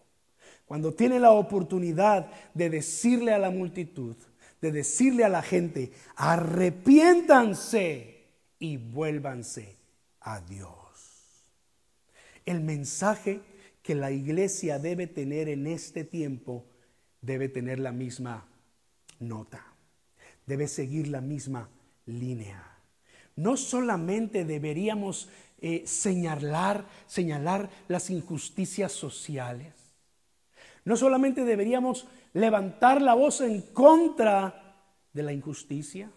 Cuando 0.66 0.92
tiene 0.92 1.20
la 1.20 1.30
oportunidad 1.30 2.30
de 2.52 2.70
decirle 2.70 3.32
a 3.32 3.38
la 3.38 3.50
multitud, 3.50 4.16
de 4.60 4.72
decirle 4.72 5.24
a 5.24 5.28
la 5.28 5.42
gente, 5.42 5.92
arrepiéntanse 6.16 8.24
y 8.58 8.78
vuélvanse 8.78 9.76
a 10.20 10.40
Dios. 10.40 11.44
El 12.44 12.60
mensaje 12.60 13.40
que 13.82 13.94
la 13.94 14.10
iglesia 14.10 14.80
debe 14.80 15.06
tener 15.06 15.48
en 15.48 15.68
este 15.68 16.02
tiempo 16.02 16.64
debe 17.20 17.48
tener 17.48 17.78
la 17.78 17.92
misma 17.92 18.48
nota, 19.20 19.64
debe 20.46 20.66
seguir 20.66 21.08
la 21.08 21.20
misma 21.20 21.68
línea 22.06 22.75
no 23.36 23.56
solamente 23.56 24.44
deberíamos 24.44 25.28
eh, 25.60 25.82
señalar, 25.86 26.86
señalar 27.06 27.70
las 27.88 28.10
injusticias 28.10 28.92
sociales, 28.92 29.74
no 30.84 30.96
solamente 30.96 31.44
deberíamos 31.44 32.06
levantar 32.32 33.02
la 33.02 33.14
voz 33.14 33.40
en 33.40 33.60
contra 33.62 34.76
de 35.12 35.22
la 35.22 35.32
injusticia, 35.32 36.10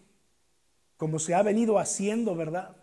como 0.98 1.20
se 1.20 1.34
ha 1.34 1.42
venido 1.42 1.80
haciendo, 1.80 2.36
¿verdad? 2.36 2.76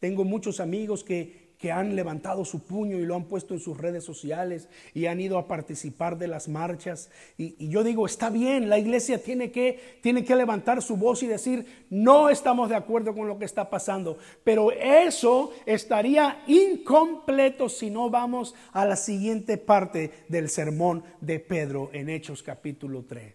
Tengo 0.00 0.24
muchos 0.24 0.58
amigos 0.58 1.04
que 1.04 1.41
que 1.62 1.70
han 1.70 1.94
levantado 1.94 2.44
su 2.44 2.64
puño 2.64 2.98
y 2.98 3.06
lo 3.06 3.14
han 3.14 3.26
puesto 3.26 3.54
en 3.54 3.60
sus 3.60 3.78
redes 3.78 4.02
sociales 4.02 4.68
y 4.94 5.06
han 5.06 5.20
ido 5.20 5.38
a 5.38 5.46
participar 5.46 6.18
de 6.18 6.26
las 6.26 6.48
marchas. 6.48 7.08
Y, 7.38 7.68
yo 7.68 7.84
digo, 7.84 8.04
está 8.04 8.30
bien, 8.30 8.68
la 8.68 8.80
iglesia 8.80 9.22
tiene 9.22 9.52
que, 9.52 10.00
tiene 10.02 10.24
que 10.24 10.34
levantar 10.34 10.82
su 10.82 10.96
voz 10.96 11.22
y 11.22 11.28
decir, 11.28 11.86
no 11.88 12.30
estamos 12.30 12.68
de 12.68 12.74
acuerdo 12.74 13.14
con 13.14 13.28
lo 13.28 13.38
que 13.38 13.44
está 13.44 13.70
pasando. 13.70 14.18
Pero 14.42 14.72
eso 14.72 15.52
estaría 15.64 16.42
incompleto 16.48 17.68
si 17.68 17.90
no 17.90 18.10
vamos 18.10 18.56
a 18.72 18.84
la 18.84 18.96
siguiente 18.96 19.56
parte 19.56 20.10
del 20.26 20.48
sermón 20.48 21.04
de 21.20 21.38
Pedro 21.38 21.90
en 21.92 22.08
Hechos 22.08 22.42
capítulo 22.42 23.04
3. 23.04 23.32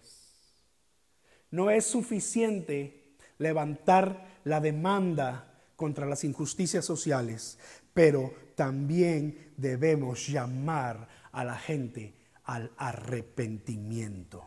No 1.51 1.69
es 1.69 1.86
suficiente 1.86 3.15
levantar 3.38 4.41
la 4.43 4.60
demanda 4.60 5.48
contra 5.77 6.07
las 6.07 6.24
injusticias 6.24 6.84
sociales, 6.84 7.60
pero 7.98 8.32
también 8.54 9.54
debemos 9.58 10.27
llamar 10.27 11.08
a 11.32 11.44
la 11.44 11.56
gente 11.56 12.13
al 12.44 12.70
arrepentimiento. 12.77 14.46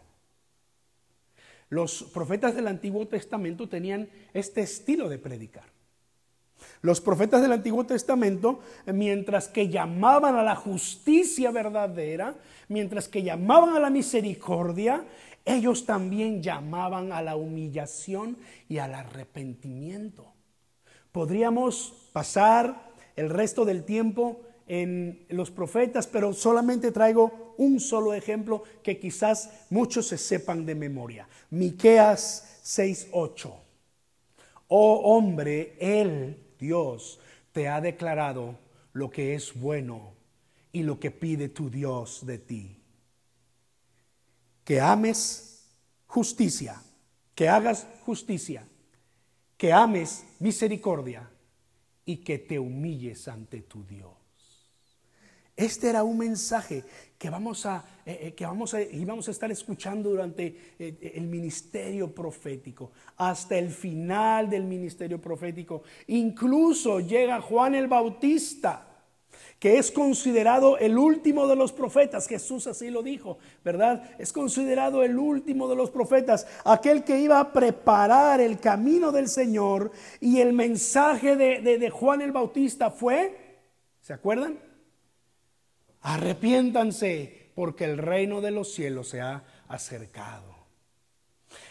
Los 1.68 2.04
profetas 2.04 2.54
del 2.54 2.68
Antiguo 2.68 3.08
Testamento 3.08 3.68
tenían 3.68 4.08
este 4.34 4.60
estilo 4.60 5.08
de 5.08 5.18
predicar. 5.18 5.64
Los 6.80 7.00
profetas 7.00 7.42
del 7.42 7.50
Antiguo 7.50 7.84
Testamento, 7.84 8.60
mientras 8.86 9.48
que 9.48 9.68
llamaban 9.68 10.36
a 10.36 10.44
la 10.44 10.54
justicia 10.54 11.50
verdadera, 11.50 12.36
mientras 12.68 13.08
que 13.08 13.24
llamaban 13.24 13.74
a 13.74 13.80
la 13.80 13.90
misericordia, 13.90 15.04
ellos 15.44 15.86
también 15.86 16.40
llamaban 16.40 17.10
a 17.10 17.20
la 17.20 17.34
humillación 17.34 18.36
y 18.68 18.78
al 18.78 18.94
arrepentimiento. 18.94 20.32
Podríamos 21.10 22.10
pasar 22.12 22.89
el 23.20 23.28
resto 23.28 23.66
del 23.66 23.84
tiempo 23.84 24.40
en 24.66 25.26
los 25.28 25.50
profetas, 25.50 26.06
pero 26.06 26.32
solamente 26.32 26.90
traigo 26.90 27.54
un 27.58 27.78
solo 27.78 28.14
ejemplo 28.14 28.62
que 28.82 28.98
quizás 28.98 29.50
muchos 29.68 30.08
se 30.08 30.16
sepan 30.16 30.64
de 30.64 30.74
memoria. 30.74 31.28
Miqueas 31.50 32.60
6:8. 32.64 33.52
Oh 34.68 35.16
hombre, 35.16 35.76
él, 35.80 36.54
Dios, 36.58 37.20
te 37.52 37.68
ha 37.68 37.80
declarado 37.80 38.58
lo 38.94 39.10
que 39.10 39.34
es 39.34 39.52
bueno 39.52 40.14
y 40.72 40.82
lo 40.82 40.98
que 40.98 41.10
pide 41.10 41.50
tu 41.50 41.68
Dios 41.68 42.24
de 42.24 42.38
ti. 42.38 42.76
Que 44.64 44.80
ames 44.80 45.66
justicia, 46.06 46.80
que 47.34 47.48
hagas 47.50 47.86
justicia, 48.06 48.66
que 49.58 49.74
ames 49.74 50.24
misericordia 50.38 51.28
y 52.10 52.16
que 52.16 52.38
te 52.38 52.58
humilles 52.58 53.28
ante 53.28 53.62
tu 53.62 53.84
Dios. 53.84 54.10
Este 55.56 55.90
era 55.90 56.02
un 56.02 56.18
mensaje 56.18 56.82
que 57.16 57.30
vamos 57.30 57.66
a, 57.66 57.84
eh, 58.04 58.18
eh, 58.22 58.34
que 58.34 58.44
vamos 58.46 58.74
a, 58.74 58.82
íbamos 58.82 59.28
a 59.28 59.30
estar 59.30 59.50
escuchando 59.52 60.10
durante 60.10 60.74
eh, 60.78 61.12
el 61.14 61.28
ministerio 61.28 62.12
profético, 62.12 62.90
hasta 63.16 63.56
el 63.58 63.70
final 63.70 64.50
del 64.50 64.64
ministerio 64.64 65.20
profético. 65.20 65.82
Incluso 66.08 66.98
llega 66.98 67.40
Juan 67.40 67.76
el 67.76 67.86
Bautista 67.86 68.89
que 69.60 69.76
es 69.76 69.92
considerado 69.92 70.78
el 70.78 70.96
último 70.96 71.46
de 71.46 71.54
los 71.54 71.70
profetas. 71.70 72.26
Jesús 72.26 72.66
así 72.66 72.90
lo 72.90 73.02
dijo, 73.02 73.38
¿verdad? 73.62 74.10
Es 74.18 74.32
considerado 74.32 75.02
el 75.02 75.18
último 75.18 75.68
de 75.68 75.76
los 75.76 75.90
profetas, 75.90 76.46
aquel 76.64 77.04
que 77.04 77.20
iba 77.20 77.38
a 77.38 77.52
preparar 77.52 78.40
el 78.40 78.58
camino 78.58 79.12
del 79.12 79.28
Señor. 79.28 79.92
Y 80.18 80.40
el 80.40 80.54
mensaje 80.54 81.36
de, 81.36 81.60
de 81.60 81.90
Juan 81.90 82.22
el 82.22 82.32
Bautista 82.32 82.90
fue, 82.90 83.60
¿se 84.00 84.14
acuerdan? 84.14 84.58
Arrepiéntanse 86.00 87.52
porque 87.54 87.84
el 87.84 87.98
reino 87.98 88.40
de 88.40 88.52
los 88.52 88.72
cielos 88.72 89.10
se 89.10 89.20
ha 89.20 89.44
acercado. 89.68 90.56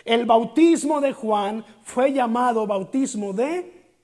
El 0.06 0.28
bautismo 0.28 1.02
de 1.02 1.14
Juan 1.14 1.66
fue 1.82 2.14
llamado 2.14 2.68
bautismo 2.68 3.34
de 3.34 3.96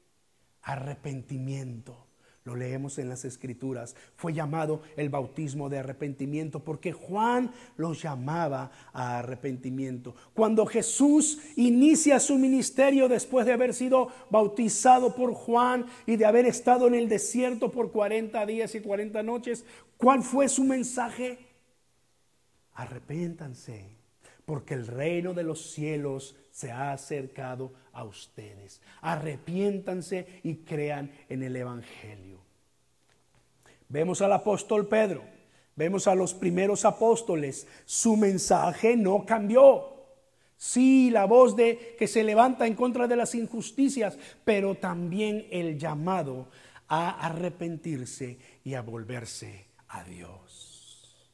arrepentimiento 0.64 2.05
lo 2.46 2.56
leemos 2.56 3.00
en 3.00 3.10
las 3.10 3.26
escrituras, 3.26 3.96
fue 4.16 4.32
llamado 4.32 4.84
el 4.98 5.10
bautismo 5.10 5.68
de 5.68 5.80
arrepentimiento 5.80 6.64
porque 6.64 6.94
Juan 6.94 7.52
lo 7.76 7.94
llamaba 7.94 8.72
a 8.94 9.18
arrepentimiento. 9.18 10.16
Cuando 10.36 10.68
Jesús 10.68 11.40
inicia 11.56 12.20
su 12.20 12.38
ministerio 12.38 13.10
después 13.10 13.48
de 13.48 13.54
haber 13.54 13.74
sido 13.74 14.10
bautizado 14.30 15.16
por 15.16 15.34
Juan 15.34 15.88
y 16.06 16.18
de 16.18 16.26
haber 16.28 16.46
estado 16.46 16.88
en 16.88 16.94
el 16.94 17.10
desierto 17.10 17.72
por 17.72 17.92
40 17.92 18.46
días 18.46 18.76
y 18.76 18.80
40 18.80 19.24
noches, 19.24 19.66
¿cuál 19.98 20.22
fue 20.22 20.48
su 20.48 20.64
mensaje? 20.64 21.40
Arrepiéntanse, 22.74 23.98
porque 24.46 24.76
el 24.76 24.86
reino 24.86 25.34
de 25.34 25.42
los 25.42 25.72
cielos 25.72 26.36
se 26.52 26.72
ha 26.72 26.92
acercado 26.92 27.74
a 27.96 28.04
ustedes. 28.04 28.80
Arrepiéntanse 29.02 30.42
y 30.44 30.58
crean 30.58 31.12
en 31.30 31.42
el 31.42 31.56
Evangelio. 31.56 32.38
Vemos 33.90 34.22
al 34.22 34.34
apóstol 34.34 34.88
Pedro 34.88 35.36
Vemos 35.76 36.08
a 36.08 36.16
los 36.16 36.34
primeros 36.34 36.86
apóstoles, 36.86 37.68
su 37.84 38.16
mensaje 38.16 38.96
no 38.96 39.26
cambió. 39.26 39.94
Sí, 40.58 41.10
la 41.12 41.26
voz 41.26 41.58
de 41.58 41.96
que 42.00 42.08
se 42.08 42.24
levanta 42.24 42.66
en 42.66 42.76
contra 42.76 43.08
de 43.08 43.18
las 43.18 43.36
injusticias, 43.36 44.18
pero 44.46 44.76
también 44.76 45.48
el 45.52 45.78
llamado 45.78 46.48
a 46.88 47.26
arrepentirse 47.26 48.38
y 48.64 48.76
a 48.76 48.82
volverse 48.82 49.66
a 49.90 50.06
Dios. 50.06 51.28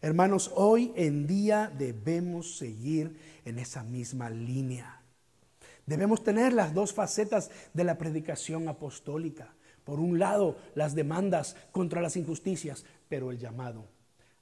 Hermanos, 0.00 0.50
hoy 0.56 0.92
en 0.96 1.28
día 1.28 1.72
debemos 1.78 2.58
seguir 2.58 3.16
en 3.44 3.60
esa 3.60 3.84
misma 3.84 4.28
línea. 4.28 5.03
Debemos 5.86 6.22
tener 6.22 6.52
las 6.52 6.72
dos 6.72 6.92
facetas 6.92 7.50
de 7.72 7.84
la 7.84 7.98
predicación 7.98 8.68
apostólica. 8.68 9.54
Por 9.84 10.00
un 10.00 10.18
lado, 10.18 10.56
las 10.74 10.94
demandas 10.94 11.56
contra 11.72 12.00
las 12.00 12.16
injusticias, 12.16 12.84
pero 13.08 13.30
el 13.30 13.38
llamado 13.38 13.86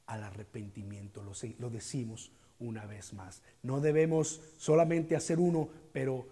al 0.07 0.23
arrepentimiento, 0.23 1.23
lo, 1.23 1.71
decimos 1.71 2.31
una 2.61 2.87
vez 2.87 3.13
más. 3.13 3.43
No 3.63 3.81
debemos 3.81 4.41
solamente 4.57 5.17
hacer 5.17 5.41
uno, 5.41 5.69
pero 5.93 6.27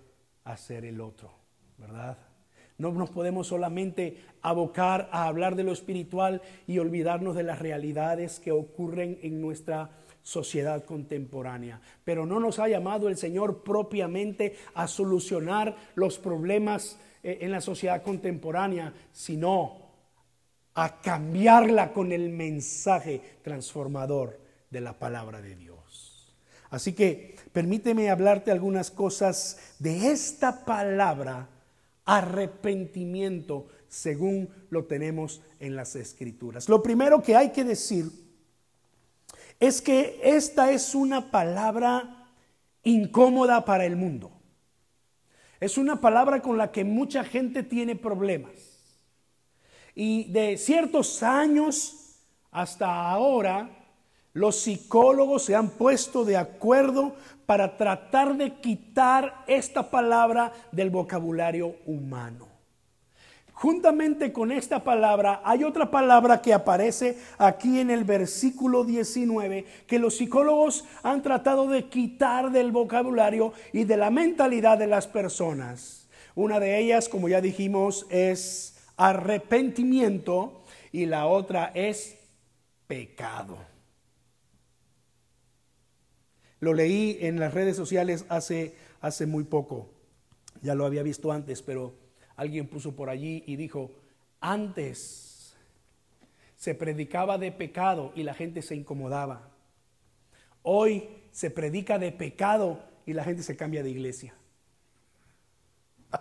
hacer 0.44 0.84
el 0.84 1.00
otro, 1.00 1.32
¿verdad? 1.76 2.18
No 2.78 2.92
nos 2.92 3.10
podemos 3.10 3.48
solamente 3.48 4.22
abocar 4.42 5.08
a 5.12 5.26
hablar 5.26 5.56
de 5.56 5.64
lo 5.64 5.72
espiritual 5.72 6.40
y 6.66 6.78
olvidarnos 6.78 7.34
de 7.34 7.42
las 7.42 7.58
realidades 7.58 8.38
que 8.38 8.52
ocurren 8.52 9.18
en 9.22 9.40
nuestra 9.40 9.90
sociedad 10.22 10.84
contemporánea. 10.84 11.80
Pero 12.04 12.26
no 12.26 12.40
nos 12.40 12.58
ha 12.58 12.68
llamado 12.68 13.08
el 13.08 13.16
Señor 13.16 13.62
propiamente 13.62 14.56
a 14.74 14.86
solucionar 14.86 15.76
los 15.94 16.18
problemas 16.18 16.98
eh, 17.22 17.38
en 17.42 17.50
la 17.50 17.60
sociedad 17.60 18.02
contemporánea, 18.02 18.92
sino 19.12 19.90
a 20.74 21.00
cambiarla 21.00 21.92
con 21.92 22.12
el 22.12 22.30
mensaje 22.30 23.20
transformador 23.42 24.40
de 24.70 24.80
la 24.80 24.98
palabra 24.98 25.40
de 25.40 25.56
Dios. 25.56 26.34
Así 26.70 26.92
que 26.92 27.36
permíteme 27.52 28.10
hablarte 28.10 28.50
algunas 28.50 28.90
cosas 28.90 29.74
de 29.78 30.12
esta 30.12 30.64
palabra 30.64 31.48
arrepentimiento 32.04 33.66
según 33.88 34.48
lo 34.70 34.84
tenemos 34.84 35.42
en 35.58 35.74
las 35.74 35.96
escrituras. 35.96 36.68
Lo 36.68 36.82
primero 36.82 37.22
que 37.22 37.34
hay 37.34 37.50
que 37.50 37.64
decir 37.64 38.06
es 39.60 39.82
que 39.82 40.18
esta 40.24 40.72
es 40.72 40.94
una 40.94 41.30
palabra 41.30 42.26
incómoda 42.82 43.64
para 43.64 43.84
el 43.84 43.94
mundo. 43.94 44.32
Es 45.60 45.76
una 45.76 46.00
palabra 46.00 46.40
con 46.40 46.56
la 46.56 46.72
que 46.72 46.82
mucha 46.82 47.22
gente 47.22 47.62
tiene 47.62 47.94
problemas. 47.94 48.52
Y 49.94 50.24
de 50.32 50.56
ciertos 50.56 51.22
años 51.22 52.16
hasta 52.50 53.10
ahora, 53.10 53.68
los 54.32 54.56
psicólogos 54.56 55.44
se 55.44 55.54
han 55.54 55.68
puesto 55.68 56.24
de 56.24 56.38
acuerdo 56.38 57.14
para 57.44 57.76
tratar 57.76 58.36
de 58.36 58.54
quitar 58.60 59.44
esta 59.46 59.90
palabra 59.90 60.52
del 60.72 60.88
vocabulario 60.88 61.76
humano. 61.84 62.49
Juntamente 63.60 64.32
con 64.32 64.52
esta 64.52 64.82
palabra 64.84 65.42
hay 65.44 65.64
otra 65.64 65.90
palabra 65.90 66.40
que 66.40 66.54
aparece 66.54 67.18
aquí 67.36 67.78
en 67.78 67.90
el 67.90 68.04
versículo 68.04 68.84
19 68.84 69.66
que 69.86 69.98
los 69.98 70.16
psicólogos 70.16 70.86
han 71.02 71.20
tratado 71.20 71.68
de 71.68 71.84
quitar 71.90 72.52
del 72.52 72.72
vocabulario 72.72 73.52
y 73.74 73.84
de 73.84 73.98
la 73.98 74.08
mentalidad 74.08 74.78
de 74.78 74.86
las 74.86 75.06
personas. 75.06 76.08
Una 76.34 76.58
de 76.58 76.78
ellas, 76.78 77.10
como 77.10 77.28
ya 77.28 77.42
dijimos, 77.42 78.06
es 78.08 78.78
arrepentimiento 78.96 80.62
y 80.90 81.04
la 81.04 81.26
otra 81.26 81.70
es 81.74 82.16
pecado. 82.86 83.58
Lo 86.60 86.72
leí 86.72 87.18
en 87.20 87.38
las 87.38 87.52
redes 87.52 87.76
sociales 87.76 88.24
hace, 88.30 88.74
hace 89.02 89.26
muy 89.26 89.44
poco. 89.44 89.90
Ya 90.62 90.74
lo 90.74 90.86
había 90.86 91.02
visto 91.02 91.30
antes, 91.30 91.60
pero 91.60 91.99
alguien 92.40 92.68
puso 92.68 92.96
por 92.96 93.10
allí 93.10 93.44
y 93.46 93.56
dijo, 93.56 93.90
antes 94.40 95.54
se 96.56 96.74
predicaba 96.74 97.36
de 97.36 97.52
pecado 97.52 98.12
y 98.14 98.22
la 98.22 98.32
gente 98.32 98.62
se 98.62 98.74
incomodaba. 98.74 99.50
Hoy 100.62 101.06
se 101.32 101.50
predica 101.50 101.98
de 101.98 102.12
pecado 102.12 102.82
y 103.04 103.12
la 103.12 103.24
gente 103.24 103.42
se 103.42 103.58
cambia 103.58 103.82
de 103.82 103.90
iglesia. 103.90 104.32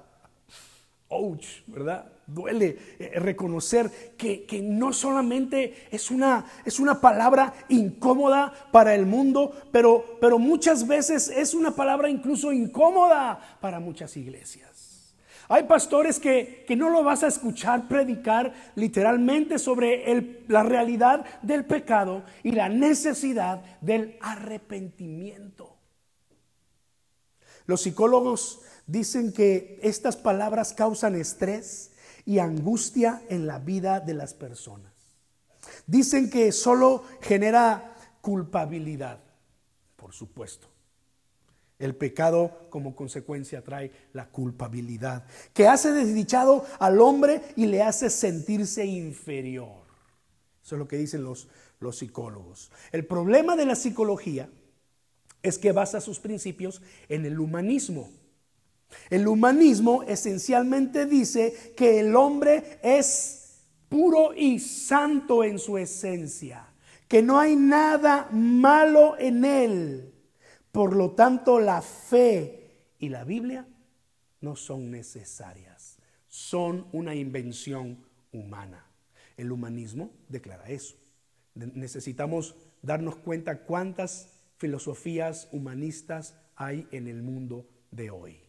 Ouch, 1.07 1.63
¿verdad? 1.67 2.11
Duele 2.27 2.77
eh, 2.99 3.17
reconocer 3.17 3.89
que, 4.17 4.61
no 4.61 4.91
solamente 4.91 5.87
es 5.89 6.11
una, 6.11 6.45
es 6.65 6.81
una 6.81 6.99
palabra 6.99 7.53
incómoda 7.69 8.53
para 8.73 8.93
el 8.93 9.05
mundo, 9.05 9.53
pero, 9.71 10.17
pero 10.19 10.37
muchas 10.37 10.85
veces 10.85 11.29
es 11.29 11.53
una 11.53 11.71
palabra 11.71 12.09
incluso 12.09 12.51
incómoda 12.51 13.57
para 13.61 13.79
muchas 13.79 14.17
iglesias. 14.17 14.68
Hay 15.51 15.63
pastores 15.63 16.19
que, 16.19 16.63
no 16.77 16.91
lo 16.91 17.03
vas 17.03 17.23
a 17.23 17.27
escuchar 17.27 17.87
predicar 17.87 18.53
literalmente 18.75 19.57
sobre 19.57 20.45
la 20.47 20.61
realidad 20.61 21.25
del 21.41 21.65
pecado 21.65 22.23
y 22.43 22.51
la 22.51 22.69
necesidad 22.69 23.63
del 23.81 24.15
arrepentimiento. 24.21 25.75
Los 27.65 27.81
psicólogos 27.81 28.61
dicen 28.85 29.33
que 29.33 29.79
estas 29.81 30.15
palabras 30.17 30.71
causan 30.73 31.15
estrés 31.15 31.93
y 32.25 32.37
angustia 32.37 33.23
en 33.27 33.47
la 33.47 33.57
vida 33.57 33.99
de 33.99 34.13
las 34.13 34.35
personas. 34.35 34.93
Dicen 35.87 36.29
que 36.29 36.51
solo 36.51 37.03
genera 37.21 37.95
culpabilidad, 38.21 39.19
por 39.95 40.13
supuesto. 40.13 40.67
El 41.79 41.95
pecado 41.95 42.67
como 42.69 42.93
consecuencia 42.93 43.63
trae 43.63 43.91
la 44.11 44.27
culpabilidad, 44.27 45.25
que 45.53 45.65
hace 45.65 45.93
desdichado 45.93 46.65
al 46.77 46.99
hombre 46.99 47.41
y 47.55 47.67
le 47.67 47.81
hace 47.81 48.09
sentirse 48.09 48.85
inferior. 48.85 49.87
Eso 50.61 50.75
es 50.75 50.79
lo 50.79 50.89
que 50.89 50.97
dicen 50.97 51.23
los, 51.23 51.47
los 51.79 51.97
psicólogos. 51.97 52.69
El 52.91 53.05
problema 53.05 53.55
de 53.55 53.65
la 53.65 53.75
psicología 53.75 54.49
es 55.41 55.57
que 55.57 55.71
basa 55.71 56.01
sus 56.01 56.19
principios 56.19 56.81
en 57.07 57.25
el 57.25 57.39
humanismo. 57.39 58.09
El 59.09 59.25
humanismo 59.25 60.03
esencialmente 60.03 61.05
dice 61.05 61.73
que 61.77 62.01
el 62.01 62.13
hombre 62.13 62.79
es 62.83 63.61
puro 63.87 64.33
y 64.33 64.59
santo 64.59 65.45
en 65.45 65.59
su 65.59 65.77
esencia, 65.77 66.67
que 67.07 67.23
no 67.23 67.39
hay 67.39 67.55
nada 67.55 68.27
malo 68.31 69.17
en 69.17 69.45
él 69.45 70.18
por 70.71 70.95
lo 70.95 71.11
tanto, 71.11 71.59
la 71.59 71.81
fe 71.81 72.93
y 72.99 73.09
la 73.09 73.23
Biblia 73.23 73.67
no 74.41 74.55
son 74.55 74.91
necesarias, 74.91 75.97
son 76.27 76.87
una 76.91 77.15
invención 77.15 78.05
humana. 78.31 78.85
El 79.35 79.51
humanismo 79.51 80.11
declara 80.27 80.69
eso. 80.69 80.95
Necesitamos 81.55 82.55
darnos 82.81 83.15
cuenta 83.15 83.63
cuántas 83.63 84.29
filosofías 84.57 85.49
humanistas 85.51 86.35
hay 86.55 86.87
en 86.91 87.07
el 87.07 87.23
mundo 87.23 87.67
de 87.91 88.11
hoy. 88.11 88.39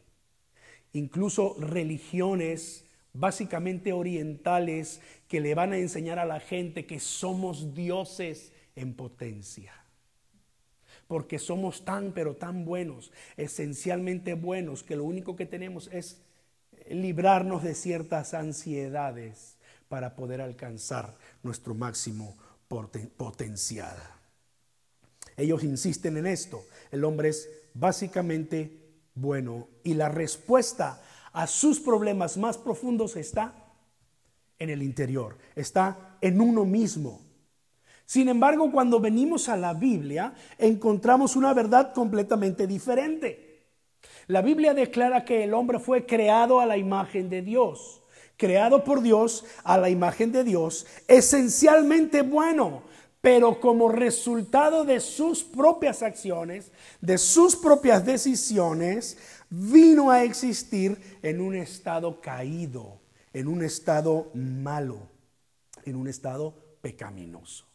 Incluso 0.92 1.56
religiones 1.58 2.84
básicamente 3.12 3.92
orientales 3.92 5.00
que 5.26 5.40
le 5.40 5.54
van 5.54 5.72
a 5.72 5.78
enseñar 5.78 6.18
a 6.18 6.26
la 6.26 6.40
gente 6.40 6.86
que 6.86 7.00
somos 7.00 7.74
dioses 7.74 8.52
en 8.76 8.94
potencia 8.94 9.72
porque 11.10 11.40
somos 11.40 11.84
tan, 11.84 12.12
pero 12.12 12.36
tan 12.36 12.64
buenos, 12.64 13.10
esencialmente 13.36 14.34
buenos, 14.34 14.84
que 14.84 14.94
lo 14.94 15.02
único 15.02 15.34
que 15.34 15.44
tenemos 15.44 15.90
es 15.92 16.18
librarnos 16.88 17.64
de 17.64 17.74
ciertas 17.74 18.32
ansiedades 18.32 19.56
para 19.88 20.14
poder 20.14 20.40
alcanzar 20.40 21.16
nuestro 21.42 21.74
máximo 21.74 22.36
potencial. 23.16 23.96
Ellos 25.36 25.64
insisten 25.64 26.16
en 26.16 26.28
esto. 26.28 26.64
El 26.92 27.02
hombre 27.02 27.30
es 27.30 27.50
básicamente 27.74 28.70
bueno 29.16 29.66
y 29.82 29.94
la 29.94 30.10
respuesta 30.10 31.02
a 31.32 31.48
sus 31.48 31.80
problemas 31.80 32.36
más 32.36 32.56
profundos 32.56 33.16
está 33.16 33.52
en 34.60 34.70
el 34.70 34.80
interior, 34.80 35.38
está 35.56 36.16
en 36.20 36.40
uno 36.40 36.64
mismo. 36.64 37.20
Sin 38.10 38.28
embargo, 38.28 38.72
cuando 38.72 38.98
venimos 38.98 39.48
a 39.48 39.56
la 39.56 39.72
Biblia, 39.72 40.34
encontramos 40.58 41.36
una 41.36 41.54
verdad 41.54 41.92
completamente 41.94 42.66
diferente. 42.66 43.68
La 44.26 44.42
Biblia 44.42 44.74
declara 44.74 45.24
que 45.24 45.44
el 45.44 45.54
hombre 45.54 45.78
fue 45.78 46.06
creado 46.06 46.58
a 46.58 46.66
la 46.66 46.76
imagen 46.76 47.30
de 47.30 47.40
Dios, 47.40 48.02
creado 48.36 48.82
por 48.82 49.00
Dios 49.00 49.44
a 49.62 49.78
la 49.78 49.90
imagen 49.90 50.32
de 50.32 50.42
Dios, 50.42 50.88
esencialmente 51.06 52.22
bueno, 52.22 52.82
pero 53.20 53.60
como 53.60 53.88
resultado 53.88 54.84
de 54.84 54.98
sus 54.98 55.44
propias 55.44 56.02
acciones, 56.02 56.72
de 57.00 57.16
sus 57.16 57.54
propias 57.54 58.04
decisiones, 58.04 59.18
vino 59.50 60.10
a 60.10 60.24
existir 60.24 61.00
en 61.22 61.40
un 61.40 61.54
estado 61.54 62.20
caído, 62.20 62.98
en 63.32 63.46
un 63.46 63.62
estado 63.62 64.32
malo, 64.34 64.98
en 65.84 65.94
un 65.94 66.08
estado 66.08 66.52
pecaminoso. 66.82 67.69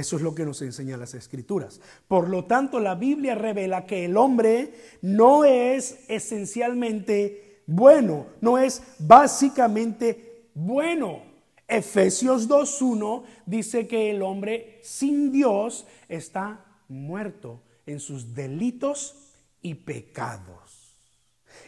Eso 0.00 0.16
es 0.16 0.22
lo 0.22 0.34
que 0.34 0.46
nos 0.46 0.62
enseñan 0.62 0.98
las 0.98 1.12
escrituras. 1.12 1.78
Por 2.08 2.30
lo 2.30 2.46
tanto, 2.46 2.80
la 2.80 2.94
Biblia 2.94 3.34
revela 3.34 3.84
que 3.84 4.06
el 4.06 4.16
hombre 4.16 4.72
no 5.02 5.44
es 5.44 5.98
esencialmente 6.08 7.62
bueno, 7.66 8.26
no 8.40 8.56
es 8.56 8.82
básicamente 8.98 10.48
bueno. 10.54 11.22
Efesios 11.68 12.48
2.1 12.48 13.24
dice 13.44 13.86
que 13.86 14.10
el 14.10 14.22
hombre 14.22 14.80
sin 14.82 15.30
Dios 15.30 15.86
está 16.08 16.64
muerto 16.88 17.60
en 17.84 18.00
sus 18.00 18.34
delitos 18.34 19.34
y 19.60 19.74
pecados. 19.74 20.96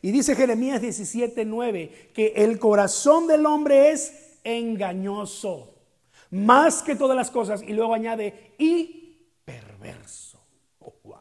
Y 0.01 0.11
dice 0.11 0.35
Jeremías 0.35 0.81
17.9 0.81 2.13
que 2.15 2.33
el 2.37 2.59
corazón 2.59 3.27
del 3.27 3.45
hombre 3.45 3.91
es 3.91 4.39
engañoso, 4.43 5.72
más 6.33 6.83
que 6.83 6.97
todas 6.97 7.17
las 7.17 7.31
cosas. 7.31 7.63
Y 7.63 7.73
luego 7.73 7.95
añade, 7.95 8.55
y 8.59 9.29
perverso. 9.45 10.41
Oh, 10.81 10.95
wow. 11.05 11.17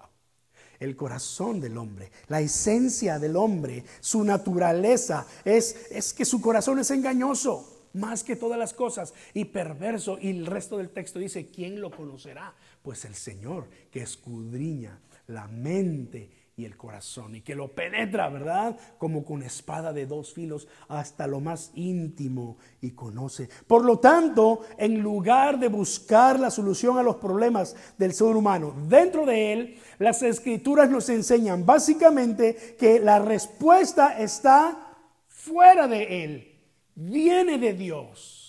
El 0.80 0.96
corazón 0.96 1.62
del 1.62 1.78
hombre, 1.78 2.12
la 2.28 2.42
esencia 2.42 3.20
del 3.20 3.36
hombre, 3.36 3.84
su 4.00 4.24
naturaleza 4.24 5.28
es, 5.46 5.92
es 5.92 6.12
que 6.12 6.26
su 6.26 6.42
corazón 6.42 6.80
es 6.80 6.90
engañoso 6.90 7.90
más 7.94 8.24
que 8.24 8.36
todas 8.36 8.58
las 8.58 8.74
cosas 8.74 9.14
y 9.34 9.46
perverso. 9.46 10.18
Y 10.20 10.30
el 10.30 10.46
resto 10.46 10.78
del 10.78 10.90
texto 10.90 11.20
dice, 11.20 11.48
¿quién 11.52 11.80
lo 11.80 11.92
conocerá? 11.92 12.56
Pues 12.82 13.06
el 13.06 13.14
Señor 13.14 13.68
que 13.92 14.02
escudriña 14.02 15.00
la 15.28 15.48
mente 15.48 16.41
y 16.62 16.66
el 16.66 16.78
corazón 16.78 17.36
y 17.36 17.42
que 17.42 17.56
lo 17.56 17.74
penetra, 17.74 18.30
¿verdad? 18.30 18.78
Como 18.98 19.26
con 19.26 19.44
espada 19.44 19.92
de 19.94 20.06
dos 20.06 20.34
filos 20.34 20.68
hasta 20.88 21.28
lo 21.28 21.40
más 21.40 21.72
íntimo 21.76 22.58
y 22.82 22.92
conoce. 22.92 23.50
Por 23.68 23.84
lo 23.84 24.00
tanto, 24.00 24.62
en 24.78 25.02
lugar 25.02 25.60
de 25.60 25.68
buscar 25.68 26.40
la 26.40 26.52
solución 26.52 26.98
a 26.98 27.04
los 27.04 27.18
problemas 27.18 27.76
del 27.98 28.14
ser 28.14 28.28
humano 28.28 28.76
dentro 28.88 29.26
de 29.26 29.54
él, 29.54 29.80
las 30.00 30.22
escrituras 30.22 30.90
nos 30.90 31.10
enseñan 31.10 31.66
básicamente 31.66 32.76
que 32.80 33.00
la 33.00 33.20
respuesta 33.20 34.20
está 34.20 34.96
fuera 35.28 35.88
de 35.88 36.24
él 36.24 36.48
viene 36.96 37.58
de 37.58 37.74
Dios. 37.74 38.42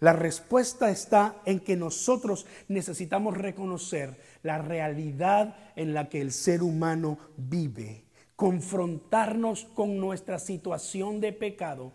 La 0.00 0.12
respuesta 0.12 0.90
está 0.90 1.42
en 1.44 1.60
que 1.60 1.76
nosotros 1.76 2.46
necesitamos 2.68 3.36
reconocer 3.36 4.20
la 4.42 4.58
realidad 4.58 5.56
en 5.76 5.94
la 5.94 6.08
que 6.08 6.20
el 6.20 6.32
ser 6.32 6.62
humano 6.62 7.18
vive, 7.36 8.04
confrontarnos 8.36 9.64
con 9.64 9.98
nuestra 9.98 10.38
situación 10.38 11.20
de 11.20 11.32
pecado 11.32 11.92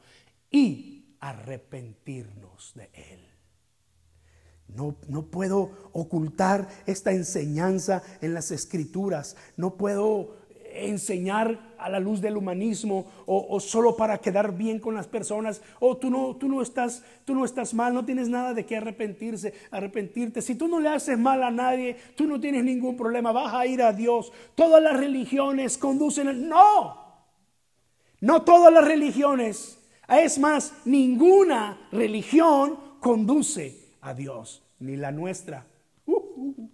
y 0.52 1.16
arrepentirnos 1.20 2.74
de 2.76 2.90
él. 2.94 3.20
No, 4.68 4.96
no, 5.08 5.28
puedo 5.28 5.90
ocultar 5.92 6.68
esta 6.86 7.12
enseñanza 7.12 8.02
en 8.22 8.34
las 8.34 8.52
escrituras. 8.52 9.36
No 9.56 9.76
puedo 9.76 10.38
enseñar 10.74 11.74
a 11.78 11.90
la 11.90 12.00
luz 12.00 12.22
del 12.22 12.38
humanismo 12.38 13.06
o, 13.26 13.60
solo 13.60 13.96
para 13.96 14.18
quedar 14.18 14.56
bien 14.56 14.80
con 14.80 14.96
las 14.96 15.08
personas 15.08 15.62
o 15.80 15.98
tú 15.98 16.10
no, 16.10 16.36
tú 16.36 16.48
no 16.48 16.62
estás 16.62 17.04
tú 17.26 17.36
no 17.36 17.46
estás 17.46 17.74
mal 17.74 17.94
no 17.94 18.06
tienes 18.06 18.30
nada 18.30 18.54
de 18.54 18.66
qué 18.66 18.78
arrepentirse 18.78 19.54
arrepentirte 19.72 20.42
si 20.42 20.56
tú 20.56 20.68
no 20.68 20.80
le 20.80 20.90
haces 20.90 21.18
mal 21.18 21.44
a 21.44 21.52
nadie 21.52 21.98
tú 22.16 22.26
no 22.26 22.40
tienes 22.40 22.64
ningún 22.64 22.96
problema 22.96 23.32
vas 23.32 23.54
a 23.54 23.66
ir 23.66 23.82
a 23.82 23.94
Dios. 23.94 24.32
Todas 24.56 24.82
las 24.82 24.98
religiones 24.98 25.78
conducen 25.78 26.48
no 26.48 27.04
no 28.24 28.44
todas 28.44 28.72
las 28.72 28.86
religiones. 28.86 29.78
Es 30.08 30.40
más 30.40 30.74
ninguna 30.86 31.90
religión 31.92 32.80
conduce 33.02 33.96
a 34.00 34.14
Dios 34.14 34.64
ni 34.80 34.96
la 34.96 35.12
nuestra. 35.12 35.66
Uh, 36.06 36.14
uh, 36.14 36.56
uh. 36.58 36.70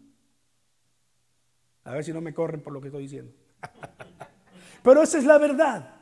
a 1.85 1.93
ver 1.93 2.03
si 2.03 2.13
no 2.13 2.21
me 2.21 2.35
corren 2.35 2.61
por 2.61 2.71
lo 2.71 2.81
que 2.81 2.87
estoy 2.87 3.03
diciendo 3.03 3.38
Pero 4.83 5.03
esa 5.03 5.17
es 5.17 5.25
la 5.25 5.37
verdad. 5.37 5.95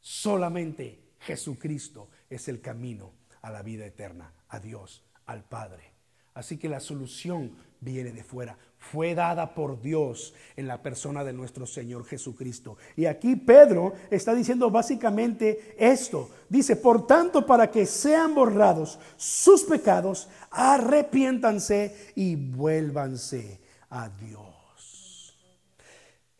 Solamente 0.00 1.14
Jesucristo 1.20 2.08
es 2.28 2.48
el 2.48 2.60
camino 2.60 3.12
a 3.42 3.50
la 3.50 3.62
vida 3.62 3.86
eterna, 3.86 4.32
a 4.48 4.58
Dios, 4.58 5.04
al 5.26 5.44
Padre. 5.44 5.92
Así 6.34 6.56
que 6.56 6.68
la 6.68 6.80
solución 6.80 7.52
viene 7.80 8.12
de 8.12 8.24
fuera. 8.24 8.56
Fue 8.78 9.14
dada 9.14 9.54
por 9.54 9.80
Dios 9.80 10.34
en 10.56 10.66
la 10.66 10.82
persona 10.82 11.24
de 11.24 11.32
nuestro 11.32 11.66
Señor 11.66 12.04
Jesucristo. 12.04 12.76
Y 12.96 13.04
aquí 13.06 13.36
Pedro 13.36 13.92
está 14.10 14.34
diciendo 14.34 14.70
básicamente 14.70 15.76
esto. 15.78 16.30
Dice, 16.48 16.76
por 16.76 17.06
tanto, 17.06 17.44
para 17.44 17.70
que 17.70 17.86
sean 17.86 18.34
borrados 18.34 18.98
sus 19.16 19.62
pecados, 19.64 20.28
arrepiéntanse 20.50 22.12
y 22.16 22.34
vuélvanse 22.34 23.60
a 23.90 24.08
Dios. 24.08 24.61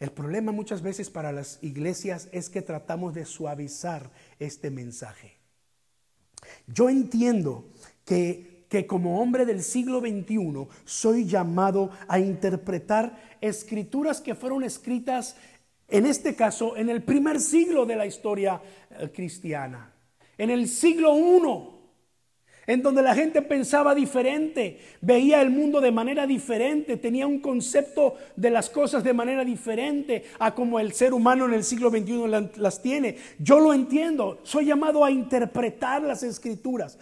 El 0.02 0.10
problema 0.10 0.50
muchas 0.50 0.82
veces 0.82 1.10
para 1.10 1.30
las 1.30 1.62
iglesias 1.62 2.28
es 2.32 2.50
que 2.50 2.60
tratamos 2.60 3.14
de 3.14 3.24
suavizar 3.24 4.10
este 4.40 4.68
mensaje. 4.68 5.36
Yo 6.66 6.88
entiendo 6.88 7.70
que, 8.04 8.66
que 8.68 8.84
como 8.84 9.22
hombre 9.22 9.46
del 9.46 9.62
siglo 9.62 10.00
XXI 10.00 10.66
soy 10.84 11.24
llamado 11.26 11.90
a 12.08 12.18
interpretar 12.18 13.36
escrituras 13.40 14.20
que 14.20 14.34
fueron 14.34 14.64
escritas, 14.64 15.36
en 15.86 16.06
este 16.06 16.34
caso, 16.34 16.76
en 16.76 16.90
el 16.90 17.04
primer 17.04 17.38
siglo 17.40 17.86
de 17.86 17.94
la 17.94 18.04
historia 18.04 18.60
eh, 18.90 19.08
cristiana, 19.14 19.94
en 20.36 20.50
el 20.50 20.66
siglo 20.66 21.16
I 21.16 21.81
en 22.66 22.83
donde 22.83 23.03
la 23.03 23.14
gente 23.14 23.42
pensaba 23.42 23.94
diferente, 23.94 24.79
veía 25.01 25.42
el 25.42 25.51
mundo 25.51 25.81
de 25.81 25.90
manera 25.90 26.27
diferente, 26.27 26.96
tenía 26.96 27.27
un 27.27 27.40
concepto 27.40 28.16
de 28.37 28.51
las 28.51 28.70
cosas 28.70 29.03
de 29.03 29.12
manera 29.12 29.44
diferente 29.44 30.25
a 30.38 30.55
como 30.55 30.79
el 30.79 30.92
ser 30.92 31.12
humano 31.12 31.46
en 31.46 31.55
el 31.55 31.64
siglo 31.64 31.90
XXI 31.90 32.51
las 32.57 32.83
tiene. 32.83 33.16
Yo 33.38 33.61
lo 33.61 33.75
entiendo, 33.75 34.38
soy 34.42 34.66
llamado 34.66 35.05
a 35.05 35.11
interpretar 35.11 36.03
las 36.03 36.22
escrituras, 36.22 36.98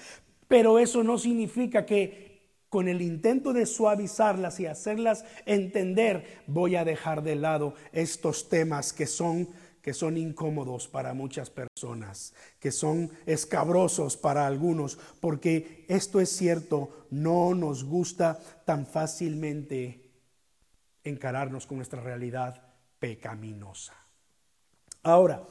pero 0.49 0.79
eso 0.79 1.05
no 1.05 1.19
significa 1.19 1.85
que 1.85 2.31
con 2.71 2.89
el 2.89 3.03
intento 3.03 3.53
de 3.53 3.67
suavizarlas 3.67 4.61
y 4.61 4.67
hacerlas 4.67 5.25
entender, 5.45 6.25
voy 6.47 6.77
a 6.77 6.85
dejar 6.85 7.23
de 7.23 7.35
lado 7.35 7.75
estos 7.93 8.49
temas 8.49 8.93
que 8.93 9.07
son 9.07 9.49
que 9.83 9.95
son 9.95 10.17
incómodos 10.17 10.89
para 10.89 11.15
muchas 11.15 11.51
personas, 11.51 12.35
que 12.59 12.71
son 12.71 13.11
escabrosos 13.27 14.17
para 14.17 14.47
algunos, 14.47 14.99
porque 15.21 15.85
esto 15.89 16.21
es 16.21 16.31
cierto, 16.31 17.07
no 17.11 17.55
nos 17.55 17.85
gusta 17.85 18.39
tan 18.65 18.87
fácilmente 18.87 20.11
encararnos 21.05 21.67
con 21.67 21.79
nuestra 21.79 22.01
realidad 22.01 22.63
pecaminosa. 22.99 23.95
Ahora, 25.03 25.43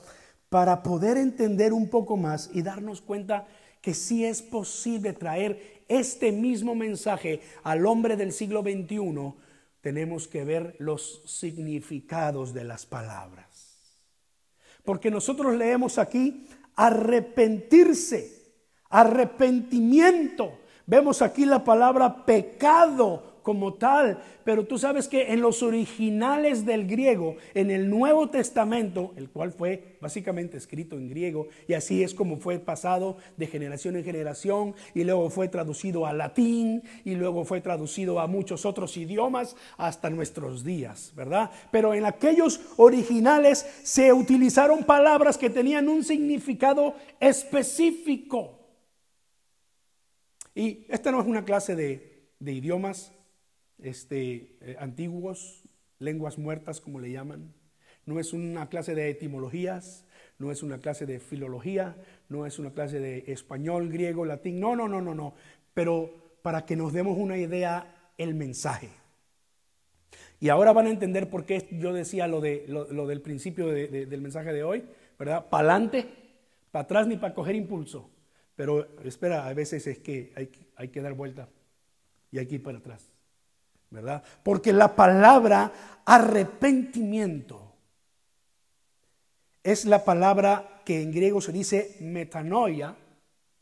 para 0.50 0.84
poder 0.84 1.18
entender 1.18 1.74
un 1.74 1.90
poco 1.90 2.18
más 2.18 2.50
y 2.54 2.62
darnos 2.62 3.02
cuenta 3.02 3.48
que 3.82 3.94
sí 3.94 4.26
es 4.26 4.42
posible 4.42 5.14
traer 5.14 5.84
este 5.88 6.32
mismo 6.32 6.76
mensaje 6.76 7.42
al 7.64 7.86
hombre 7.86 8.16
del 8.16 8.32
siglo 8.32 8.62
XXI, 8.62 9.34
tenemos 9.82 10.28
que 10.28 10.44
ver 10.44 10.76
los 10.80 11.24
significados 11.26 12.54
de 12.54 12.64
las 12.64 12.86
palabras. 12.86 13.49
Porque 14.90 15.12
nosotros 15.12 15.56
leemos 15.56 16.00
aquí 16.00 16.48
arrepentirse, 16.76 18.56
arrepentimiento. 18.90 20.62
Vemos 20.88 21.22
aquí 21.22 21.46
la 21.46 21.64
palabra 21.64 22.26
pecado 22.26 23.29
como 23.50 23.74
tal, 23.74 24.22
pero 24.44 24.68
tú 24.68 24.78
sabes 24.78 25.08
que 25.08 25.34
en 25.34 25.42
los 25.42 25.64
originales 25.64 26.68
del 26.68 26.86
griego, 26.86 27.36
en 27.56 27.72
el 27.72 27.90
Nuevo 27.90 28.30
Testamento, 28.30 29.12
el 29.18 29.28
cual 29.28 29.52
fue 29.52 29.98
básicamente 30.00 30.56
escrito 30.56 30.96
en 30.98 31.10
griego, 31.10 31.48
y 31.68 31.74
así 31.74 32.04
es 32.04 32.14
como 32.14 32.38
fue 32.38 32.60
pasado 32.60 33.18
de 33.38 33.48
generación 33.48 33.96
en 33.96 34.04
generación, 34.04 34.76
y 34.94 35.04
luego 35.04 35.32
fue 35.32 35.48
traducido 35.48 36.06
a 36.06 36.14
latín, 36.14 36.84
y 37.04 37.16
luego 37.16 37.44
fue 37.44 37.60
traducido 37.60 38.20
a 38.20 38.28
muchos 38.28 38.68
otros 38.68 38.96
idiomas 38.98 39.56
hasta 39.78 40.12
nuestros 40.12 40.64
días, 40.64 41.12
¿verdad? 41.16 41.50
Pero 41.72 41.96
en 41.96 42.06
aquellos 42.06 42.62
originales 42.78 43.66
se 43.82 44.14
utilizaron 44.14 44.84
palabras 44.84 45.40
que 45.40 45.50
tenían 45.50 45.90
un 45.90 46.04
significado 46.04 46.94
específico. 47.20 48.60
Y 50.54 50.86
esta 50.90 51.12
no 51.12 51.22
es 51.22 51.26
una 51.26 51.46
clase 51.46 51.76
de, 51.76 52.28
idiomas, 52.42 53.14
este, 53.84 54.58
eh, 54.62 54.76
antiguos, 54.80 55.64
lenguas 56.00 56.38
muertas 56.38 56.82
como 56.82 57.00
le 57.00 57.12
llaman. 57.12 57.54
No 58.06 58.20
es 58.20 58.34
una 58.34 58.70
clase 58.70 58.96
de 58.96 59.10
etimologías, 59.10 60.06
no 60.40 60.52
es 60.52 60.64
una 60.64 60.80
clase 60.80 61.06
de 61.06 61.20
filología, 61.20 61.96
no 62.30 62.46
es 62.46 62.60
una 62.60 62.72
clase 62.72 63.00
de 63.00 63.26
español, 63.28 63.90
griego, 63.90 64.26
latín, 64.26 64.60
no, 64.60 64.76
no, 64.76 64.88
no, 64.88 65.02
no, 65.02 65.14
no. 65.14 65.36
Pero 65.74 66.38
para 66.42 66.66
que 66.66 66.76
nos 66.76 66.94
demos 66.94 67.18
una 67.18 67.38
idea, 67.38 68.12
el 68.18 68.36
mensaje. 68.36 68.90
Y 70.40 70.50
ahora 70.50 70.72
van 70.72 70.88
a 70.88 70.90
entender 70.90 71.30
por 71.30 71.46
qué 71.46 71.68
yo 71.72 71.94
decía 71.94 72.28
lo, 72.28 72.40
de, 72.40 72.66
lo, 72.68 73.08
del 73.08 73.22
principio 73.22 73.68
del 73.68 74.22
mensaje 74.22 74.54
de 74.54 74.64
hoy, 74.64 74.86
¿verdad? 75.18 75.50
Para 75.50 75.74
adelante, 75.74 76.06
para 76.72 76.84
atrás 76.84 77.08
ni 77.08 77.18
para 77.18 77.34
coger 77.34 77.56
impulso. 77.56 78.10
Pero 78.56 78.88
espera, 79.04 79.48
a 79.48 79.54
veces 79.54 79.86
es 79.88 80.00
que 80.00 80.32
hay, 80.36 80.50
hay 80.76 80.88
que 80.90 81.02
dar 81.02 81.14
vuelta 81.14 81.50
y 82.32 82.40
hay 82.40 82.46
que 82.48 82.56
ir 82.56 82.64
para 82.64 82.78
atrás. 82.78 83.09
Porque 84.44 84.74
la 84.74 84.96
palabra 84.96 85.72
arrepentimiento 86.06 87.74
es 89.64 89.86
la 89.86 90.04
palabra 90.04 90.82
que 90.86 91.02
en 91.02 91.12
griego 91.12 91.42
se 91.42 91.52
dice 91.52 91.98
metanoia, 92.00 92.96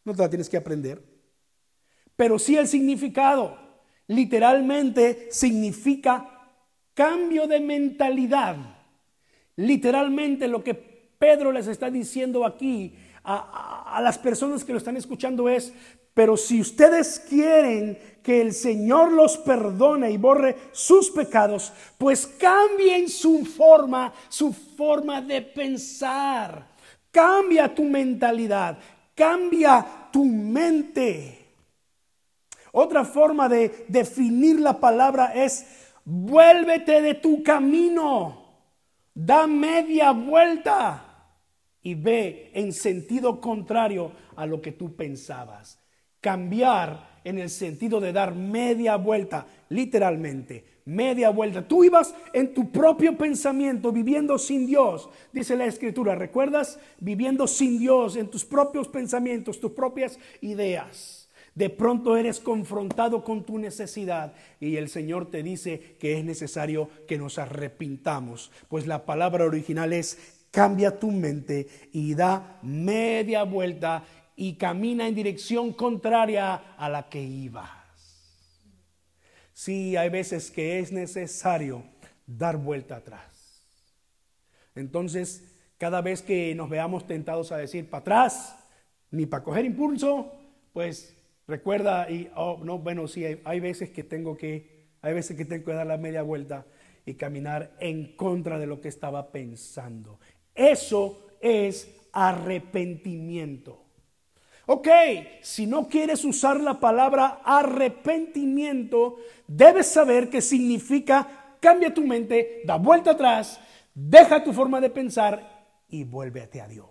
no 0.06 0.14
te 0.14 0.22
la 0.22 0.30
tienes 0.30 0.50
que 0.50 0.58
aprender, 0.58 1.04
pero 2.16 2.40
sí 2.40 2.58
el 2.58 2.68
significado. 2.68 3.58
Literalmente 4.08 5.28
significa 5.32 6.52
cambio 6.94 7.46
de 7.48 7.60
mentalidad. 7.60 8.56
Literalmente 9.58 10.48
lo 10.48 10.64
que 10.64 10.74
Pedro 10.74 11.52
les 11.52 11.68
está 11.68 11.92
diciendo 11.92 12.46
aquí 12.46 12.96
a, 13.24 14.00
las 14.02 14.18
personas 14.18 14.64
que 14.64 14.72
lo 14.72 14.78
están 14.78 14.96
escuchando 14.96 15.50
es, 15.50 15.74
pero 16.18 16.36
si 16.36 16.60
ustedes 16.60 17.20
quieren 17.30 17.96
que 18.24 18.42
el 18.42 18.52
Señor 18.52 19.12
los 19.12 19.38
perdone 19.38 20.10
y 20.10 20.18
borre 20.18 20.56
sus 20.72 21.12
pecados, 21.12 21.72
pues 22.00 22.26
cambien 22.26 23.08
su 23.08 23.46
forma, 23.46 24.12
su 24.28 24.52
forma 24.52 25.22
de 25.22 25.44
pensar. 25.44 26.70
Cambia 27.12 27.72
tu 27.76 27.84
mentalidad, 27.84 28.80
cambia 29.14 30.10
tu 30.12 30.26
mente. 30.26 31.46
Otra 32.72 33.06
forma 33.06 33.48
de 33.48 33.86
definir 33.88 34.60
la 34.60 34.80
palabra 34.80 35.34
es 35.36 35.68
vuélvete 36.04 37.00
de 37.04 37.14
tu 37.14 37.44
camino, 37.44 38.56
da 39.14 39.46
media 39.46 40.14
vuelta 40.14 41.30
y 41.84 41.94
ve 41.94 42.50
en 42.56 42.74
sentido 42.74 43.40
contrario 43.40 44.14
a 44.36 44.48
lo 44.48 44.60
que 44.60 44.72
tú 44.72 44.96
pensabas. 44.96 45.78
Cambiar 46.22 47.20
en 47.24 47.40
el 47.40 47.50
sentido 47.50 48.00
de 48.00 48.14
dar 48.14 48.34
media 48.34 48.96
vuelta, 48.96 49.48
literalmente, 49.70 50.64
media 50.86 51.30
vuelta. 51.30 51.68
Tú 51.68 51.84
ibas 51.84 52.16
en 52.34 52.54
tu 52.54 52.72
propio 52.72 53.18
pensamiento, 53.18 53.92
viviendo 53.92 54.38
sin 54.38 54.66
Dios, 54.66 55.10
dice 55.34 55.56
la 55.58 55.66
escritura. 55.66 56.16
¿Recuerdas? 56.16 56.80
Viviendo 57.00 57.46
sin 57.48 57.80
Dios, 57.80 58.16
en 58.16 58.30
tus 58.30 58.46
propios 58.46 58.88
pensamientos, 58.88 59.60
tus 59.60 59.72
propias 59.72 60.18
ideas. 60.42 61.28
De 61.54 61.70
pronto 61.70 62.16
eres 62.16 62.40
confrontado 62.40 63.24
con 63.24 63.44
tu 63.44 63.58
necesidad 63.58 64.34
y 64.60 64.76
el 64.76 64.90
Señor 64.90 65.32
te 65.32 65.42
dice 65.42 65.98
que 66.00 66.18
es 66.18 66.24
necesario 66.24 66.88
que 67.08 67.18
nos 67.18 67.40
arrepintamos, 67.40 68.52
pues 68.70 68.86
la 68.86 69.06
palabra 69.06 69.44
original 69.44 69.92
es 69.92 70.38
cambia 70.52 71.00
tu 71.00 71.12
mente 71.12 71.68
y 71.92 72.14
da 72.14 72.60
media 72.62 73.44
vuelta 73.44 74.04
y 74.40 74.54
camina 74.54 75.08
en 75.08 75.16
dirección 75.16 75.74
contraria 75.74 76.76
a 76.78 76.88
la 76.90 77.10
que 77.10 77.22
ibas. 77.22 77.68
Sí, 79.52 79.98
hay 79.98 80.10
veces 80.10 80.52
que 80.52 80.78
es 80.78 80.92
necesario 80.92 81.84
dar 82.28 82.58
vuelta 82.58 82.98
atrás. 82.98 83.64
Entonces, 84.76 85.44
cada 85.80 86.02
vez 86.02 86.22
que 86.22 86.54
nos 86.54 86.70
veamos 86.70 87.08
tentados 87.08 87.52
a 87.52 87.58
decir 87.58 87.90
para 87.90 88.02
atrás, 88.02 88.56
ni 89.10 89.26
para 89.26 89.44
coger 89.44 89.66
impulso, 89.66 90.32
pues 90.72 91.18
recuerda 91.48 92.08
y 92.08 92.30
oh, 92.36 92.62
no, 92.64 92.78
bueno, 92.78 93.08
sí, 93.08 93.26
hay, 93.26 93.42
hay 93.44 93.60
veces 93.60 93.90
que 93.90 94.04
tengo 94.04 94.38
que 94.38 94.78
hay 95.02 95.14
veces 95.14 95.36
que 95.36 95.46
tengo 95.46 95.66
que 95.66 95.74
dar 95.74 95.88
la 95.88 95.98
media 95.98 96.22
vuelta 96.22 96.66
y 97.06 97.16
caminar 97.16 97.76
en 97.80 98.16
contra 98.16 98.60
de 98.60 98.68
lo 98.68 98.82
que 98.82 98.90
estaba 98.90 99.32
pensando. 99.32 100.20
Eso 100.54 101.28
es 101.42 101.90
arrepentimiento. 102.12 103.87
Ok, 104.70 104.90
si 105.42 105.66
no 105.66 105.88
quieres 105.88 106.26
usar 106.26 106.60
la 106.60 106.78
palabra 106.78 107.40
arrepentimiento, 107.46 109.16
debes 109.48 109.88
saber 109.88 110.30
que 110.30 110.42
significa 110.42 111.56
cambia 111.62 111.94
tu 111.94 112.06
mente, 112.06 112.64
da 112.66 112.76
vuelta 112.76 113.12
atrás, 113.12 113.62
deja 113.96 114.44
tu 114.44 114.52
forma 114.52 114.82
de 114.82 114.90
pensar 114.90 115.70
y 115.88 116.04
vuélvete 116.04 116.60
a 116.60 116.68
Dios. 116.68 116.90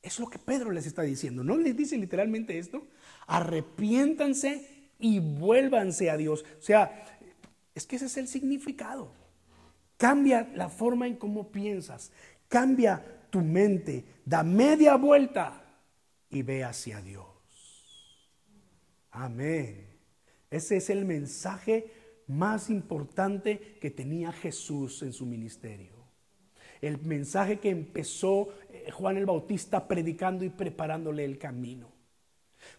Es 0.00 0.20
lo 0.20 0.28
que 0.28 0.38
Pedro 0.38 0.70
les 0.70 0.86
está 0.86 1.02
diciendo. 1.02 1.42
¿No 1.42 1.56
les 1.56 1.76
dice 1.76 1.98
literalmente 1.98 2.58
esto? 2.58 2.86
Arrepiéntanse 3.26 4.90
y 5.00 5.18
vuélvanse 5.18 6.10
a 6.10 6.16
Dios. 6.16 6.44
O 6.60 6.62
sea, 6.62 7.04
es 7.74 7.86
que 7.86 7.96
ese 7.96 8.06
es 8.06 8.16
el 8.18 8.28
significado. 8.28 9.10
Cambia 9.96 10.48
la 10.54 10.68
forma 10.68 11.08
en 11.08 11.16
cómo 11.16 11.50
piensas. 11.50 12.12
Cambia 12.46 13.04
tu 13.30 13.40
mente. 13.40 14.04
Da 14.24 14.44
media 14.44 14.94
vuelta 14.94 15.64
y 16.30 16.42
ve 16.42 16.64
hacia 16.64 17.00
Dios. 17.00 17.26
Amén. 19.10 19.86
Ese 20.50 20.76
es 20.76 20.90
el 20.90 21.04
mensaje 21.04 21.90
más 22.26 22.70
importante 22.70 23.78
que 23.80 23.90
tenía 23.90 24.32
Jesús 24.32 25.02
en 25.02 25.12
su 25.12 25.26
ministerio. 25.26 25.96
El 26.80 27.00
mensaje 27.00 27.58
que 27.58 27.70
empezó 27.70 28.48
eh, 28.70 28.90
Juan 28.92 29.16
el 29.16 29.26
Bautista 29.26 29.88
predicando 29.88 30.44
y 30.44 30.50
preparándole 30.50 31.24
el 31.24 31.38
camino. 31.38 31.97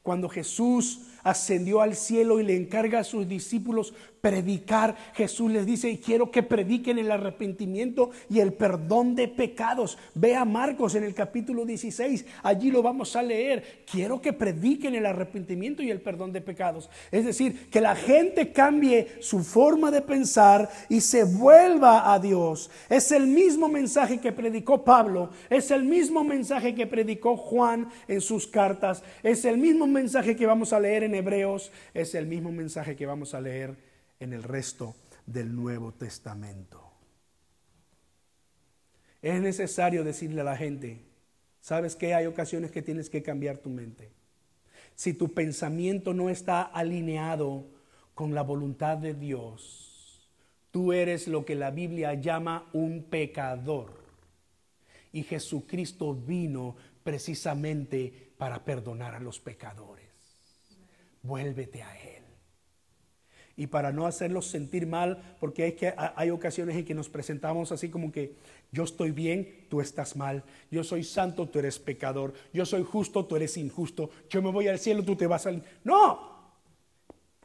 Cuando 0.04 0.30
Jesús 0.30 1.02
ascendió 1.24 1.82
al 1.82 1.96
cielo 1.96 2.40
y 2.40 2.44
le 2.44 2.56
encarga 2.56 3.00
a 3.00 3.04
sus 3.04 3.28
discípulos 3.28 3.94
predicar, 4.22 4.96
Jesús 5.14 5.52
les 5.52 5.66
dice, 5.66 6.00
quiero 6.04 6.32
que 6.32 6.44
prediquen 6.44 6.98
el 6.98 7.12
arrepentimiento 7.12 8.12
y 8.30 8.40
el 8.40 8.54
perdón 8.54 9.16
de 9.16 9.28
pecados. 9.28 9.98
Ve 10.14 10.36
a 10.36 10.46
Marcos 10.46 10.96
en 10.96 11.04
el 11.04 11.14
capítulo 11.14 11.66
16, 11.66 12.26
allí 12.44 12.72
lo 12.72 12.82
vamos 12.82 13.16
a 13.16 13.24
leer. 13.24 13.84
Quiero 13.90 14.22
que 14.22 14.34
prediquen 14.34 14.96
el 14.96 15.06
arrepentimiento 15.06 15.84
y 15.84 15.92
el 15.92 16.02
perdón 16.02 16.34
de 16.34 16.42
pecados. 16.42 16.90
Es 17.12 17.26
decir, 17.26 17.70
que 17.70 17.82
la 17.82 17.96
gente 17.96 18.52
cambie 18.52 19.08
su 19.22 19.40
forma 19.44 19.92
de 19.92 20.02
pensar 20.02 20.70
y 20.90 21.02
se 21.02 21.24
vuelva 21.24 22.14
a 22.14 22.20
Dios. 22.20 22.70
Es 22.90 23.12
el 23.12 23.28
mismo 23.28 23.70
mensaje 23.70 24.20
que 24.20 24.32
predicó 24.32 24.84
Pablo, 24.84 25.30
es 25.50 25.72
el 25.72 25.84
mismo 25.84 26.24
mensaje 26.24 26.76
que 26.76 26.88
predicó 26.88 27.38
Juan 27.38 27.90
en 28.08 28.22
sus 28.22 28.48
cartas, 28.48 29.04
es 29.24 29.46
el 29.46 29.58
mismo 29.58 29.69
mensaje 29.78 30.36
que 30.36 30.46
vamos 30.46 30.74
a 30.74 30.80
leer 30.80 31.04
en 31.04 31.16
Hebreos, 31.16 31.72
es 31.94 32.16
el 32.16 32.26
mismo 32.26 32.52
mensaje 32.52 32.96
que 32.96 33.06
vamos 33.06 33.34
a 33.34 33.42
leer 33.42 33.76
en 34.20 34.34
el 34.34 34.44
resto 34.44 34.96
del 35.26 35.56
Nuevo 35.56 35.94
Testamento. 35.94 36.92
Es 39.22 39.42
necesario 39.42 40.04
decirle 40.04 40.42
a 40.42 40.46
la 40.46 40.58
gente, 40.58 41.02
¿sabes 41.62 41.96
que 41.96 42.14
Hay 42.14 42.26
ocasiones 42.26 42.72
que 42.72 42.82
tienes 42.82 43.10
que 43.10 43.22
cambiar 43.22 43.58
tu 43.58 43.70
mente. 43.70 44.12
Si 44.96 45.14
tu 45.14 45.34
pensamiento 45.34 46.14
no 46.14 46.30
está 46.30 46.62
alineado 46.62 47.66
con 48.14 48.34
la 48.34 48.42
voluntad 48.42 48.98
de 48.98 49.14
Dios, 49.14 50.30
tú 50.72 50.94
eres 50.94 51.28
lo 51.28 51.46
que 51.46 51.56
la 51.56 51.72
Biblia 51.72 52.14
llama 52.16 52.70
un 52.74 53.04
pecador. 53.04 53.94
Y 55.12 55.24
Jesucristo 55.24 56.14
vino 56.14 56.76
precisamente 57.04 58.29
para 58.40 58.64
perdonar 58.64 59.16
a 59.16 59.20
los 59.20 59.38
pecadores. 59.42 60.08
Vuélvete 61.22 61.84
a 61.84 61.94
Él. 62.00 62.24
Y 63.58 63.68
para 63.68 63.92
no 63.92 64.08
hacerlos 64.08 64.48
sentir 64.48 64.88
mal, 64.88 65.36
porque 65.42 65.64
hay, 65.64 65.74
que, 65.74 65.94
hay 66.16 66.30
ocasiones 66.30 66.78
en 66.78 66.86
que 66.86 66.94
nos 66.94 67.10
presentamos 67.10 67.74
así 67.74 67.90
como 67.90 68.14
que 68.14 68.38
yo 68.72 68.86
estoy 68.86 69.12
bien, 69.12 69.66
tú 69.70 69.82
estás 69.82 70.16
mal, 70.16 70.46
yo 70.72 70.86
soy 70.86 71.04
santo, 71.04 71.50
tú 71.50 71.60
eres 71.60 71.80
pecador, 71.80 72.34
yo 72.54 72.66
soy 72.66 72.84
justo, 72.84 73.26
tú 73.26 73.36
eres 73.36 73.58
injusto, 73.58 74.10
yo 74.30 74.42
me 74.42 74.52
voy 74.52 74.70
al 74.70 74.80
cielo, 74.80 75.04
tú 75.04 75.18
te 75.18 75.28
vas 75.28 75.46
al... 75.46 75.62
No, 75.84 76.39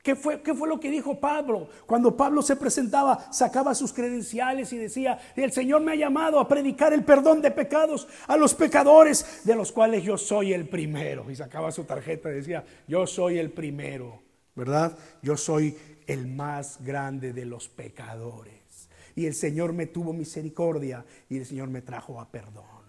¿Qué 0.04 0.14
fue, 0.14 0.42
¿Qué 0.42 0.52
fue, 0.52 0.68
lo 0.68 0.78
que 0.78 0.90
dijo 0.90 1.18
Pablo? 1.18 1.66
Cuando 1.86 2.14
Pablo 2.14 2.42
se 2.42 2.56
presentaba, 2.56 3.32
sacaba 3.32 3.74
sus 3.74 3.90
credenciales 3.90 4.70
y 4.74 4.76
decía, 4.76 5.18
el 5.34 5.50
Señor 5.50 5.80
me 5.80 5.92
ha 5.92 5.96
llamado 5.96 6.38
a 6.38 6.46
predicar 6.46 6.92
el 6.92 7.04
perdón 7.04 7.40
de 7.40 7.50
pecados 7.50 8.06
a 8.26 8.36
los 8.36 8.52
pecadores, 8.52 9.40
de 9.44 9.56
los 9.56 9.72
cuales 9.72 10.04
yo 10.04 10.18
soy 10.18 10.52
el 10.52 10.68
primero. 10.68 11.30
Y 11.30 11.36
sacaba 11.36 11.72
su 11.72 11.84
tarjeta 11.84 12.30
y 12.30 12.34
decía, 12.34 12.66
yo 12.86 13.06
soy 13.06 13.38
el 13.38 13.50
primero, 13.50 14.20
¿verdad? 14.54 14.94
Yo 15.22 15.38
soy 15.38 15.74
el 16.06 16.26
más 16.26 16.84
grande 16.84 17.32
de 17.32 17.46
los 17.46 17.70
pecadores. 17.70 18.90
Y 19.16 19.24
el 19.24 19.34
Señor 19.34 19.72
me 19.72 19.86
tuvo 19.86 20.12
misericordia 20.12 21.06
y 21.30 21.38
el 21.38 21.46
Señor 21.46 21.70
me 21.70 21.80
trajo 21.80 22.20
a 22.20 22.30
perdón. 22.30 22.84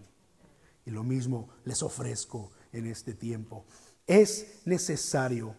Y 0.86 0.92
lo 0.92 1.06
mismo 1.06 1.48
les 1.64 1.82
ofrezco 1.82 2.52
en 2.74 2.88
este 2.88 3.14
tiempo. 3.14 3.64
Es 4.06 4.64
necesario 4.66 5.56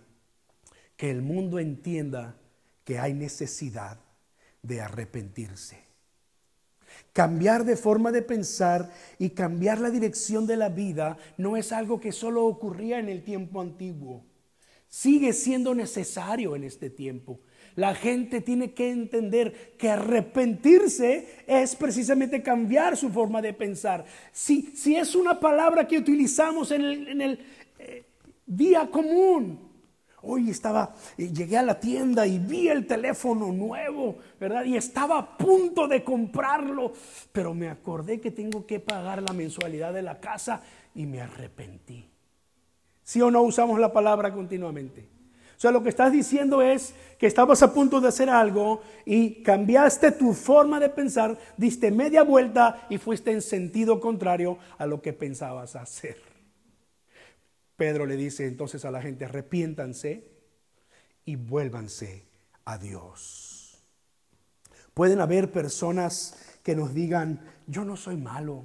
que 0.97 1.11
el 1.11 1.23
mundo 1.23 1.59
entienda 1.59 2.37
que 2.85 2.99
hay 2.99 3.15
necesidad 3.15 3.99
de 4.63 4.81
arrepentirse. 4.81 5.85
Cambiar 7.13 7.65
de 7.65 7.77
forma 7.77 8.13
de 8.13 8.23
pensar 8.23 8.93
y 9.19 9.31
cambiar 9.31 9.81
la 9.81 9.91
dirección 9.91 10.47
de 10.47 10.57
la 10.57 10.69
vida 10.69 11.19
no 11.37 11.57
es 11.57 11.73
algo 11.73 12.01
que 12.01 12.13
solo 12.13 12.45
ocurría 12.47 12.99
en 12.99 13.09
el 13.09 13.23
tiempo 13.23 13.61
antiguo 13.61 14.25
sigue 14.89 15.33
siendo 15.33 15.75
necesario 15.75 16.57
en 16.57 16.65
este 16.65 16.91
tiempo. 16.91 17.41
La 17.75 17.95
gente 17.95 18.41
tiene 18.41 18.73
que 18.73 18.91
entender 18.91 19.75
que 19.77 19.91
arrepentirse 19.91 21.45
es 21.47 21.77
precisamente 21.77 22.43
cambiar 22.43 22.97
su 22.97 23.11
forma 23.11 23.43
de 23.43 23.53
pensar. 23.53 24.07
Si, 24.33 24.73
es 24.87 25.15
una 25.15 25.39
palabra 25.39 25.87
que 25.87 25.99
utilizamos 25.99 26.71
en 26.71 26.83
el, 26.83 27.09
en 27.09 27.21
el 27.21 27.41
eh, 27.79 28.05
día 28.47 28.91
común, 28.91 29.66
hoy 30.27 30.51
estaba, 30.51 30.95
llegué 31.17 31.57
a 31.57 31.63
la 31.63 31.79
tienda 31.79 32.27
y 32.27 32.39
vi 32.39 32.69
el 32.69 32.87
teléfono 32.87 33.53
nuevo, 33.53 34.17
¿verdad? 34.41 34.65
Y 34.65 34.77
estaba 34.77 35.19
a 35.19 35.39
punto 35.39 35.87
de 35.89 36.03
comprarlo, 36.03 36.93
pero 37.33 37.55
me 37.55 37.69
acordé 37.69 38.21
que 38.21 38.31
tengo 38.31 38.67
que 38.67 38.81
pagar 38.81 39.23
la 39.23 39.33
mensualidad 39.33 39.93
de 39.93 40.03
la 40.03 40.21
casa 40.21 40.63
y 40.95 41.07
me 41.07 41.21
arrepentí. 41.21 42.09
¿Sí 43.03 43.23
o 43.23 43.31
no 43.31 43.43
usamos 43.43 43.79
la 43.79 43.93
palabra 43.93 44.33
continuamente? 44.35 45.17
O 45.57 45.61
sea, 45.61 45.71
lo 45.71 45.83
que 45.83 45.89
estás 45.89 46.13
diciendo 46.13 46.61
es 46.61 46.95
que 47.19 47.27
estabas 47.27 47.63
a 47.63 47.73
punto 47.73 48.01
de 48.01 48.09
hacer 48.09 48.29
algo 48.29 48.83
y 49.07 49.43
cambiaste 49.43 50.13
tu 50.13 50.35
forma 50.35 50.79
de 50.79 50.91
pensar, 50.91 51.39
diste 51.57 51.91
media 51.91 52.23
vuelta 52.23 52.87
y 52.91 52.99
fuiste 52.99 53.33
en 53.33 53.41
sentido 53.41 53.99
contrario 53.99 54.59
a 54.77 54.85
lo 54.85 55.01
que 55.01 55.15
pensabas 55.15 55.75
hacer. 55.77 56.26
Pedro 57.77 58.07
le 58.07 58.17
dice 58.17 58.47
entonces 58.47 58.85
a 58.85 58.91
la 58.91 59.03
gente, 59.03 59.25
arrepiéntanse 59.25 60.25
y 61.25 61.37
vuélvanse 61.37 62.27
a 62.65 62.79
Dios. 62.79 63.83
Pueden 64.95 65.21
haber 65.21 65.53
personas 65.53 66.59
que 66.63 66.75
nos 66.75 66.95
digan, 66.95 67.41
yo 67.67 67.85
no 67.85 67.97
soy 67.97 68.17
malo, 68.17 68.65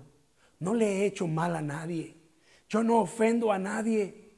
no 0.59 0.73
le 0.73 0.87
he 0.87 1.05
hecho 1.05 1.27
mal 1.27 1.55
a 1.55 1.61
nadie, 1.61 2.15
yo 2.69 2.83
no 2.83 3.01
ofendo 3.01 3.51
a 3.51 3.59
nadie. 3.59 4.31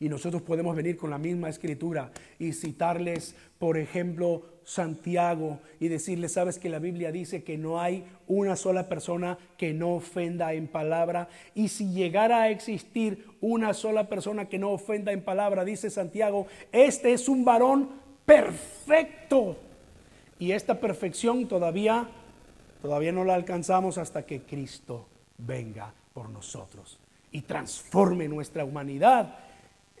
Y 0.00 0.08
nosotros 0.08 0.42
podemos 0.42 0.76
venir 0.76 0.96
con 0.96 1.10
la 1.10 1.18
misma 1.18 1.48
escritura 1.48 2.10
y 2.38 2.52
citarles, 2.52 3.34
por 3.58 3.78
ejemplo, 3.78 4.55
Santiago 4.66 5.60
y 5.78 5.86
decirles, 5.86 6.32
sabes 6.32 6.58
que 6.58 6.68
la 6.68 6.80
Biblia 6.80 7.12
dice 7.12 7.44
que 7.44 7.56
no 7.56 7.80
hay 7.80 8.04
una 8.26 8.56
sola 8.56 8.88
persona 8.88 9.38
que 9.56 9.72
no 9.72 9.94
ofenda 9.94 10.54
en 10.54 10.66
palabra. 10.66 11.28
Y 11.54 11.68
si 11.68 11.92
llegara 11.92 12.42
a 12.42 12.50
existir 12.50 13.28
una 13.40 13.74
sola 13.74 14.08
persona 14.08 14.48
que 14.48 14.58
no 14.58 14.72
ofenda 14.72 15.12
en 15.12 15.22
palabra, 15.22 15.64
dice 15.64 15.88
Santiago, 15.88 16.48
este 16.72 17.12
es 17.12 17.28
un 17.28 17.44
varón 17.44 17.90
perfecto. 18.26 19.56
Y 20.40 20.50
esta 20.50 20.80
perfección 20.80 21.46
todavía, 21.46 22.08
todavía 22.82 23.12
no 23.12 23.22
la 23.22 23.36
alcanzamos 23.36 23.98
hasta 23.98 24.26
que 24.26 24.42
Cristo 24.42 25.06
venga 25.38 25.94
por 26.12 26.28
nosotros 26.28 26.98
y 27.30 27.42
transforme 27.42 28.26
nuestra 28.26 28.64
humanidad 28.64 29.38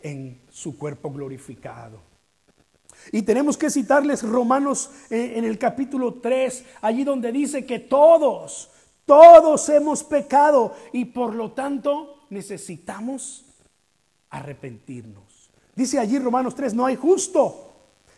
en 0.02 0.40
su 0.50 0.76
cuerpo 0.76 1.12
glorificado. 1.12 2.15
Y 3.12 3.22
tenemos 3.22 3.56
que 3.56 3.70
citarles 3.70 4.22
Romanos 4.22 4.90
eh, 5.10 5.34
en 5.36 5.44
el 5.44 5.58
capítulo 5.58 6.14
3, 6.14 6.64
allí 6.82 7.04
donde 7.04 7.32
dice 7.32 7.64
que 7.64 7.78
todos, 7.78 8.70
todos 9.04 9.68
hemos 9.68 10.02
pecado 10.02 10.74
y 10.92 11.06
por 11.06 11.34
lo 11.34 11.52
tanto 11.52 12.26
necesitamos 12.30 13.44
arrepentirnos. 14.30 15.50
Dice 15.74 15.98
allí 15.98 16.18
Romanos 16.18 16.54
3, 16.54 16.74
no 16.74 16.86
hay 16.86 16.96
justo, 16.96 17.72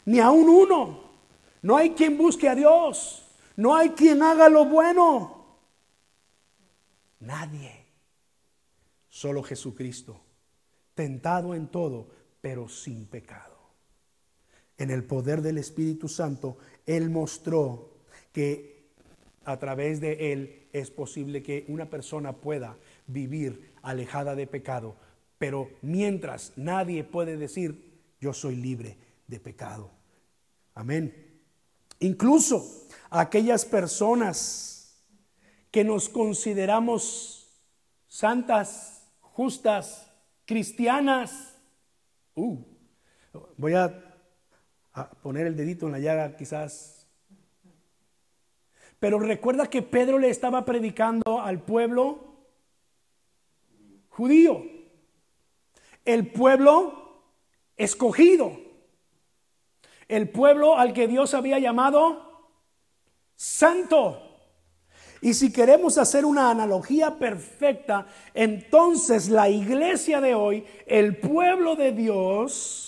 ni 0.05 0.21
aún 0.21 0.49
uno. 0.49 1.09
No 1.61 1.77
hay 1.77 1.91
quien 1.91 2.17
busque 2.17 2.49
a 2.49 2.55
Dios, 2.55 3.27
no 3.57 3.75
hay 3.75 3.91
quien 3.91 4.23
haga 4.23 4.49
lo 4.49 4.64
bueno. 4.64 5.45
Nadie, 7.21 7.85
solo 9.09 9.43
Jesucristo 9.43 10.21
tentado 10.99 11.55
en 11.55 11.69
todo, 11.69 12.09
pero 12.41 12.69
sin 12.69 13.07
pecado. 13.07 13.58
En 14.79 14.91
el 14.91 15.05
poder 15.05 15.43
del 15.43 15.59
Espíritu 15.59 16.09
Santo, 16.09 16.57
Él 16.87 17.11
mostró 17.11 17.91
que 18.33 18.79
a 19.45 19.59
través 19.59 20.01
de 20.01 20.33
Él 20.33 20.69
es 20.73 20.91
posible 20.91 21.43
que 21.43 21.64
una 21.69 21.91
persona 21.91 22.35
pueda 22.35 22.77
vivir 23.07 23.73
alejada 23.83 24.35
de 24.35 24.47
pecado, 24.47 24.97
pero 25.38 25.71
mientras 25.83 26.53
nadie 26.57 27.05
puede 27.05 27.37
decir, 27.37 28.01
yo 28.21 28.33
soy 28.33 28.57
libre 28.57 28.97
de 29.27 29.41
pecado. 29.41 29.91
Amén. 30.75 31.41
Incluso 32.01 32.87
aquellas 33.11 33.64
personas 33.64 35.03
que 35.71 35.85
nos 35.85 36.09
consideramos 36.09 37.49
santas, 38.07 39.07
justas, 39.21 40.11
cristianas. 40.45 41.55
Uh, 42.35 42.59
voy 43.57 43.75
a, 43.75 44.08
poner 45.23 45.47
el 45.47 45.57
dedito 45.57 45.87
en 45.87 45.93
la 45.93 45.99
llaga 45.99 46.37
quizás. 46.37 47.07
Pero 48.99 49.19
recuerda 49.19 49.69
que 49.69 49.83
Pedro 49.83 50.19
le 50.19 50.29
estaba 50.29 50.65
predicando 50.65 51.41
al 51.41 51.61
pueblo 51.61 52.29
judío, 54.09 54.65
el 56.05 56.27
pueblo 56.27 57.23
escogido, 57.77 58.59
el 60.09 60.29
pueblo 60.29 60.77
al 60.77 60.93
que 60.93 61.07
Dios 61.07 61.35
había 61.35 61.59
llamado 61.59 62.51
santo. 63.37 64.25
Y 65.21 65.35
si 65.35 65.53
queremos 65.53 65.99
hacer 65.99 66.25
una 66.25 66.51
analogía 66.51 67.19
perfecta, 67.19 68.07
entonces 68.35 69.29
la 69.29 69.49
iglesia 69.49 70.21
de 70.21 70.35
hoy, 70.35 70.65
el 70.87 71.17
pueblo 71.17 71.77
de 71.77 71.93
Dios, 71.93 72.88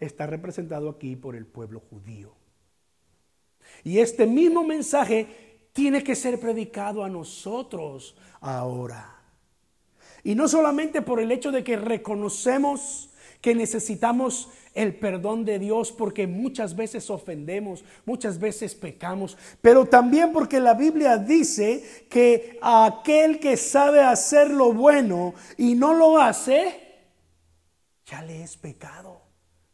está 0.00 0.26
representado 0.26 0.88
aquí 0.88 1.14
por 1.14 1.36
el 1.36 1.46
pueblo 1.46 1.80
judío. 1.90 2.34
Y 3.84 3.98
este 3.98 4.26
mismo 4.26 4.64
mensaje 4.64 5.68
tiene 5.72 6.02
que 6.02 6.16
ser 6.16 6.40
predicado 6.40 7.04
a 7.04 7.08
nosotros 7.08 8.16
ahora. 8.40 9.16
Y 10.24 10.34
no 10.34 10.48
solamente 10.48 11.02
por 11.02 11.20
el 11.20 11.30
hecho 11.30 11.52
de 11.52 11.62
que 11.62 11.76
reconocemos 11.76 13.10
que 13.40 13.54
necesitamos 13.54 14.48
el 14.74 14.94
perdón 14.94 15.44
de 15.44 15.58
Dios 15.58 15.92
porque 15.92 16.26
muchas 16.26 16.76
veces 16.76 17.08
ofendemos, 17.08 17.84
muchas 18.04 18.38
veces 18.38 18.74
pecamos, 18.74 19.36
pero 19.60 19.86
también 19.86 20.32
porque 20.32 20.60
la 20.60 20.74
Biblia 20.74 21.16
dice 21.16 22.04
que 22.10 22.58
aquel 22.60 23.40
que 23.40 23.56
sabe 23.56 24.00
hacer 24.00 24.50
lo 24.50 24.72
bueno 24.72 25.34
y 25.56 25.74
no 25.74 25.94
lo 25.94 26.18
hace, 26.18 26.80
ya 28.04 28.22
le 28.22 28.42
es 28.42 28.56
pecado. 28.56 29.29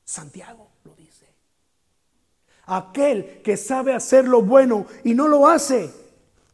Santiago 0.07 0.71
lo 0.85 0.95
dice. 0.95 1.27
Aquel 2.66 3.42
que 3.42 3.57
sabe 3.57 3.92
hacer 3.92 4.27
lo 4.27 4.40
bueno 4.40 4.87
y 5.05 5.14
no 5.14 5.29
lo 5.29 5.47
hace, 5.49 5.90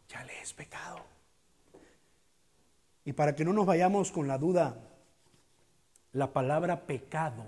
ya 0.09 0.25
le 0.25 0.41
es 0.41 0.53
pecado. 0.53 1.01
Y 3.05 3.13
para 3.13 3.37
que 3.37 3.45
no 3.45 3.53
nos 3.53 3.67
vayamos 3.67 4.11
con 4.11 4.27
la 4.27 4.39
duda, 4.39 4.75
la 6.13 6.33
palabra 6.33 6.87
pecado 6.87 7.45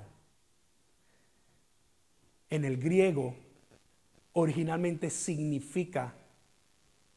en 2.51 2.65
el 2.65 2.77
griego 2.77 3.35
originalmente 4.35 5.09
significa 5.09 6.15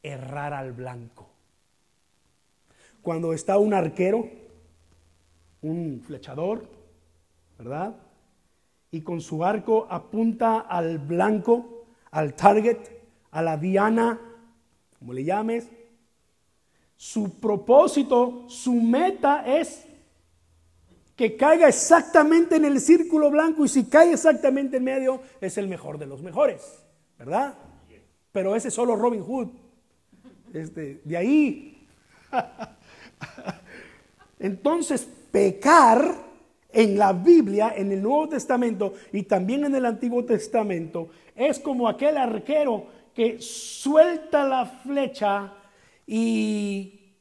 errar 0.02 0.54
al 0.54 0.72
blanco. 0.72 1.28
Cuando 3.02 3.34
está 3.34 3.58
un 3.58 3.74
arquero, 3.74 4.28
un 5.60 6.02
flechador, 6.06 6.68
¿verdad? 7.58 7.94
Y 8.90 9.02
con 9.02 9.20
su 9.20 9.44
arco 9.44 9.86
apunta 9.90 10.60
al 10.60 10.98
blanco, 10.98 11.84
al 12.10 12.34
target, 12.34 12.78
a 13.30 13.42
la 13.42 13.56
diana, 13.56 14.18
como 14.98 15.12
le 15.12 15.24
llames, 15.24 15.68
su 16.96 17.38
propósito, 17.38 18.48
su 18.48 18.74
meta 18.74 19.44
es 19.46 19.84
que 21.14 21.36
caiga 21.36 21.68
exactamente 21.68 22.56
en 22.56 22.64
el 22.64 22.80
círculo 22.80 23.30
blanco 23.30 23.64
y 23.64 23.68
si 23.68 23.84
cae 23.84 24.12
exactamente 24.12 24.76
en 24.76 24.84
medio 24.84 25.20
es 25.40 25.58
el 25.58 25.68
mejor 25.68 25.98
de 25.98 26.06
los 26.06 26.22
mejores, 26.22 26.84
¿verdad? 27.18 27.54
Pero 28.32 28.54
ese 28.54 28.68
es 28.68 28.74
solo 28.74 28.96
Robin 28.96 29.22
Hood. 29.22 29.48
Este, 30.52 31.00
de 31.04 31.16
ahí. 31.16 31.86
Entonces, 34.38 35.08
pecar 35.32 36.27
en 36.70 36.98
la 36.98 37.12
Biblia, 37.12 37.72
en 37.76 37.92
el 37.92 38.02
Nuevo 38.02 38.28
Testamento 38.28 38.94
y 39.12 39.22
también 39.22 39.64
en 39.64 39.74
el 39.74 39.86
Antiguo 39.86 40.24
Testamento, 40.24 41.08
es 41.34 41.58
como 41.58 41.88
aquel 41.88 42.16
arquero 42.16 42.86
que 43.14 43.40
suelta 43.40 44.44
la 44.44 44.66
flecha 44.66 45.52
y 46.06 47.16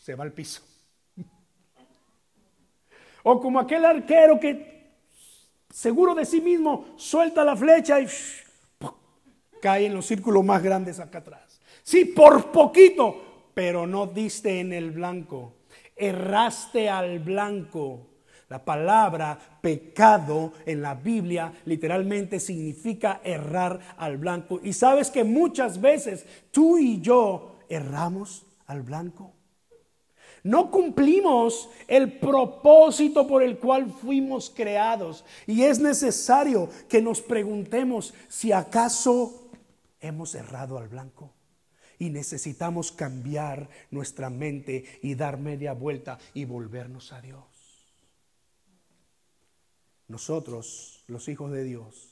se 0.00 0.14
va 0.14 0.24
al 0.24 0.32
piso. 0.32 0.62
O 3.24 3.40
como 3.40 3.60
aquel 3.60 3.84
arquero 3.84 4.40
que, 4.40 4.94
seguro 5.70 6.14
de 6.14 6.24
sí 6.24 6.40
mismo, 6.40 6.86
suelta 6.96 7.44
la 7.44 7.56
flecha 7.56 8.00
y 8.00 8.06
cae 9.60 9.86
en 9.86 9.94
los 9.94 10.06
círculos 10.06 10.44
más 10.44 10.62
grandes 10.62 10.98
acá 10.98 11.18
atrás. 11.18 11.60
Sí, 11.82 12.06
por 12.06 12.50
poquito, 12.50 13.50
pero 13.54 13.86
no 13.86 14.06
diste 14.06 14.60
en 14.60 14.72
el 14.72 14.92
blanco. 14.92 15.54
Erraste 15.96 16.88
al 16.88 17.18
blanco. 17.18 18.07
La 18.48 18.64
palabra 18.64 19.38
pecado 19.60 20.54
en 20.64 20.80
la 20.80 20.94
Biblia 20.94 21.52
literalmente 21.66 22.40
significa 22.40 23.20
errar 23.22 23.78
al 23.98 24.16
blanco. 24.16 24.58
Y 24.62 24.72
sabes 24.72 25.10
que 25.10 25.22
muchas 25.22 25.80
veces 25.80 26.24
tú 26.50 26.78
y 26.78 27.00
yo 27.00 27.58
erramos 27.68 28.46
al 28.66 28.82
blanco. 28.82 29.34
No 30.44 30.70
cumplimos 30.70 31.68
el 31.88 32.18
propósito 32.18 33.26
por 33.26 33.42
el 33.42 33.58
cual 33.58 33.90
fuimos 33.90 34.48
creados. 34.48 35.26
Y 35.46 35.64
es 35.64 35.78
necesario 35.78 36.70
que 36.88 37.02
nos 37.02 37.20
preguntemos 37.20 38.14
si 38.28 38.52
acaso 38.52 39.50
hemos 40.00 40.34
errado 40.34 40.78
al 40.78 40.88
blanco. 40.88 41.34
Y 41.98 42.08
necesitamos 42.08 42.92
cambiar 42.92 43.68
nuestra 43.90 44.30
mente 44.30 44.84
y 45.02 45.16
dar 45.16 45.38
media 45.38 45.74
vuelta 45.74 46.18
y 46.32 46.46
volvernos 46.46 47.12
a 47.12 47.20
Dios. 47.20 47.57
Nosotros, 50.08 51.04
los 51.06 51.28
hijos 51.28 51.52
de 51.52 51.64
Dios. 51.64 52.08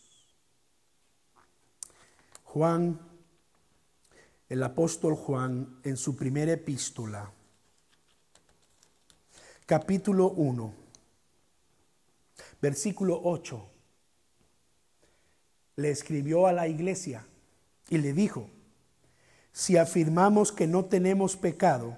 Juan, 2.44 3.00
el 4.48 4.62
apóstol 4.62 5.14
Juan, 5.14 5.80
en 5.82 5.96
su 5.96 6.14
primera 6.14 6.52
epístola, 6.52 7.32
capítulo 9.64 10.28
1, 10.28 10.74
versículo 12.60 13.18
8, 13.24 13.66
le 15.76 15.90
escribió 15.90 16.46
a 16.46 16.52
la 16.52 16.68
iglesia 16.68 17.26
y 17.88 17.98
le 17.98 18.12
dijo, 18.12 18.50
si 19.52 19.78
afirmamos 19.78 20.52
que 20.52 20.66
no 20.66 20.84
tenemos 20.84 21.36
pecado, 21.36 21.96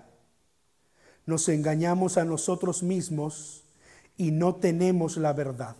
nos 1.26 1.48
engañamos 1.48 2.16
a 2.18 2.24
nosotros 2.24 2.84
mismos 2.84 3.64
y 4.16 4.30
no 4.30 4.54
tenemos 4.54 5.16
la 5.16 5.32
verdad. 5.32 5.76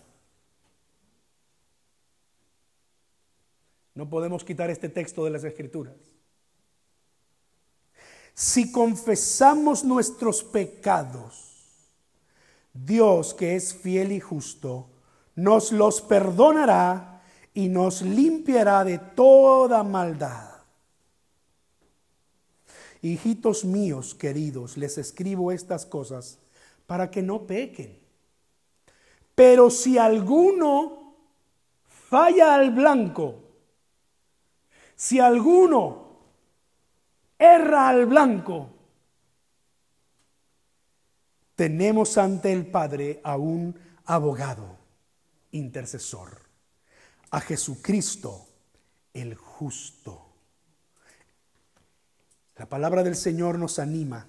No 3.95 4.09
podemos 4.09 4.43
quitar 4.43 4.69
este 4.69 4.89
texto 4.89 5.25
de 5.25 5.31
las 5.31 5.43
escrituras. 5.43 5.95
Si 8.33 8.71
confesamos 8.71 9.83
nuestros 9.83 10.43
pecados, 10.43 11.49
Dios 12.73 13.33
que 13.33 13.55
es 13.55 13.73
fiel 13.73 14.11
y 14.11 14.19
justo, 14.19 14.89
nos 15.35 15.71
los 15.71 16.01
perdonará 16.01 17.21
y 17.53 17.67
nos 17.67 18.01
limpiará 18.01 18.83
de 18.83 18.99
toda 18.99 19.83
maldad. 19.83 20.49
Hijitos 23.01 23.65
míos 23.65 24.13
queridos, 24.15 24.77
les 24.77 24.97
escribo 24.97 25.51
estas 25.51 25.85
cosas 25.85 26.39
para 26.85 27.09
que 27.11 27.21
no 27.21 27.45
pequen. 27.45 27.99
Pero 29.35 29.69
si 29.69 29.97
alguno 29.97 31.15
falla 31.87 32.55
al 32.55 32.71
blanco, 32.71 33.48
si 34.99 35.17
alguno 35.17 36.09
erra 37.37 37.87
al 37.87 38.05
blanco, 38.05 38.69
tenemos 41.55 42.17
ante 42.17 42.51
el 42.51 42.65
Padre 42.67 43.21
a 43.23 43.37
un 43.37 43.79
abogado, 44.03 44.77
intercesor, 45.51 46.41
a 47.31 47.39
Jesucristo 47.39 48.45
el 49.13 49.35
justo. 49.35 50.33
La 52.57 52.65
palabra 52.65 53.01
del 53.01 53.15
Señor 53.15 53.57
nos 53.57 53.79
anima 53.79 54.27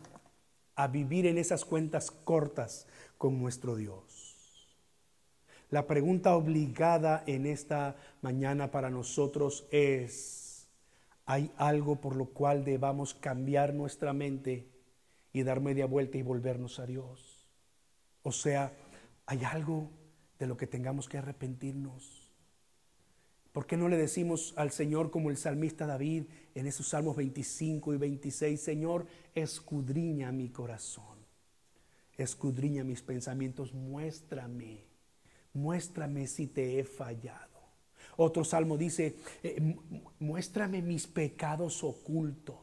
a 0.76 0.86
vivir 0.86 1.26
en 1.26 1.38
esas 1.38 1.64
cuentas 1.64 2.12
cortas 2.12 2.86
con 3.18 3.40
nuestro 3.40 3.74
Dios. 3.74 4.68
La 5.70 5.88
pregunta 5.88 6.36
obligada 6.36 7.24
en 7.26 7.46
esta 7.46 7.96
mañana 8.22 8.70
para 8.70 8.88
nosotros 8.88 9.66
es, 9.72 10.49
¿hay 11.26 11.52
algo 11.56 12.00
por 12.00 12.16
lo 12.16 12.26
cual 12.26 12.64
debamos 12.64 13.14
cambiar 13.14 13.74
nuestra 13.74 14.12
mente 14.12 14.70
y 15.32 15.42
dar 15.42 15.60
media 15.60 15.86
vuelta 15.86 16.18
y 16.18 16.22
volvernos 16.22 16.78
a 16.78 16.86
Dios. 16.86 17.46
O 18.22 18.32
sea, 18.32 18.72
hay 19.26 19.44
algo 19.44 19.90
de 20.38 20.46
lo 20.46 20.56
que 20.56 20.66
tengamos 20.66 21.08
que 21.08 21.18
arrepentirnos. 21.18 22.32
¿Por 23.52 23.66
qué 23.66 23.76
no 23.76 23.88
le 23.88 23.96
decimos 23.96 24.54
al 24.56 24.70
Señor 24.70 25.10
como 25.10 25.30
el 25.30 25.36
salmista 25.36 25.86
David 25.86 26.24
en 26.54 26.66
esos 26.66 26.88
salmos 26.88 27.16
25 27.16 27.94
y 27.94 27.96
26, 27.96 28.60
Señor, 28.60 29.06
escudriña 29.34 30.30
mi 30.30 30.50
corazón, 30.50 31.18
escudriña 32.16 32.84
mis 32.84 33.02
pensamientos, 33.02 33.74
muéstrame, 33.74 34.84
muéstrame 35.52 36.28
si 36.28 36.46
te 36.46 36.78
he 36.78 36.84
fallado. 36.84 37.49
Otro 38.22 38.44
salmo 38.44 38.76
dice, 38.76 39.16
eh, 39.42 39.76
muéstrame 40.18 40.82
mis 40.82 41.06
pecados 41.06 41.82
ocultos 41.82 42.58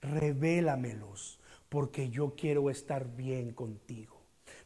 revélamelos, 0.00 1.38
porque 1.68 2.08
yo 2.08 2.34
quiero 2.34 2.70
estar 2.70 3.14
bien 3.14 3.52
contigo. 3.52 4.22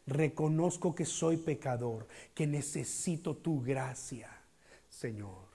Reconozco 0.07 0.95
que 0.95 1.05
soy 1.05 1.39
pecador, 1.39 2.07
que 2.33 2.47
necesito 2.47 3.37
tu 3.37 3.61
gracia, 3.61 4.31
Señor. 4.89 5.49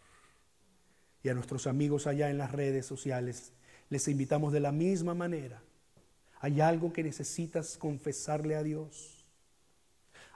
Y 1.23 1.29
a 1.29 1.33
nuestros 1.33 1.65
amigos 1.65 2.05
allá 2.05 2.29
en 2.29 2.37
las 2.37 2.51
redes 2.51 2.85
sociales 2.85 3.53
les 3.89 4.09
invitamos 4.09 4.51
de 4.51 4.59
la 4.59 4.73
misma 4.73 5.13
manera. 5.13 5.63
¿Hay 6.41 6.59
algo 6.59 6.91
que 6.91 7.03
necesitas 7.03 7.77
confesarle 7.77 8.55
a 8.55 8.63
Dios? 8.63 9.25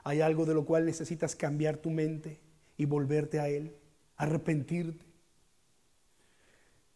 ¿Hay 0.02 0.22
algo 0.22 0.46
de 0.46 0.54
lo 0.54 0.64
cual 0.64 0.86
necesitas 0.86 1.36
cambiar 1.36 1.76
tu 1.76 1.90
mente 1.90 2.45
y 2.76 2.84
volverte 2.84 3.40
a 3.40 3.48
Él? 3.48 3.74
Arrepentirte. 4.16 5.04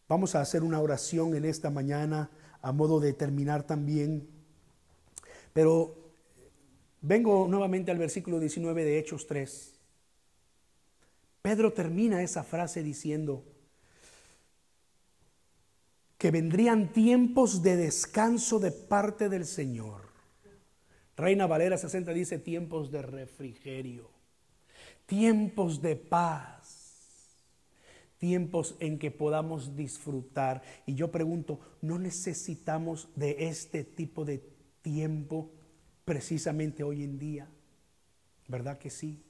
Vamos 0.07 0.35
a 0.35 0.41
hacer 0.41 0.63
una 0.63 0.81
oración 0.81 1.35
en 1.35 1.45
esta 1.45 1.69
mañana 1.69 2.29
a 2.61 2.71
modo 2.71 2.99
de 2.99 3.13
terminar 3.13 3.63
también. 3.63 4.27
Pero 5.53 5.95
vengo 7.01 7.47
nuevamente 7.47 7.91
al 7.91 7.97
versículo 7.97 8.39
19 8.39 8.83
de 8.83 8.99
Hechos 8.99 9.27
3. 9.27 9.73
Pedro 11.41 11.73
termina 11.73 12.21
esa 12.21 12.43
frase 12.43 12.83
diciendo 12.83 13.43
que 16.17 16.29
vendrían 16.29 16.93
tiempos 16.93 17.63
de 17.63 17.77
descanso 17.77 18.59
de 18.59 18.71
parte 18.71 19.27
del 19.27 19.45
Señor. 19.45 20.01
Reina 21.17 21.47
Valera 21.47 21.77
60 21.77 22.13
dice 22.13 22.37
tiempos 22.37 22.91
de 22.91 23.01
refrigerio, 23.01 24.09
tiempos 25.11 25.81
de 25.81 25.97
paz 25.97 26.81
tiempos 28.21 28.75
en 28.79 28.99
que 28.99 29.09
podamos 29.09 29.75
disfrutar. 29.75 30.61
Y 30.85 30.93
yo 30.93 31.11
pregunto, 31.11 31.59
¿no 31.81 31.97
necesitamos 31.97 33.09
de 33.15 33.47
este 33.47 33.83
tipo 33.83 34.23
de 34.25 34.37
tiempo 34.83 35.51
precisamente 36.05 36.83
hoy 36.83 37.03
en 37.03 37.17
día? 37.17 37.49
¿Verdad 38.47 38.77
que 38.77 38.91
sí? 38.91 39.23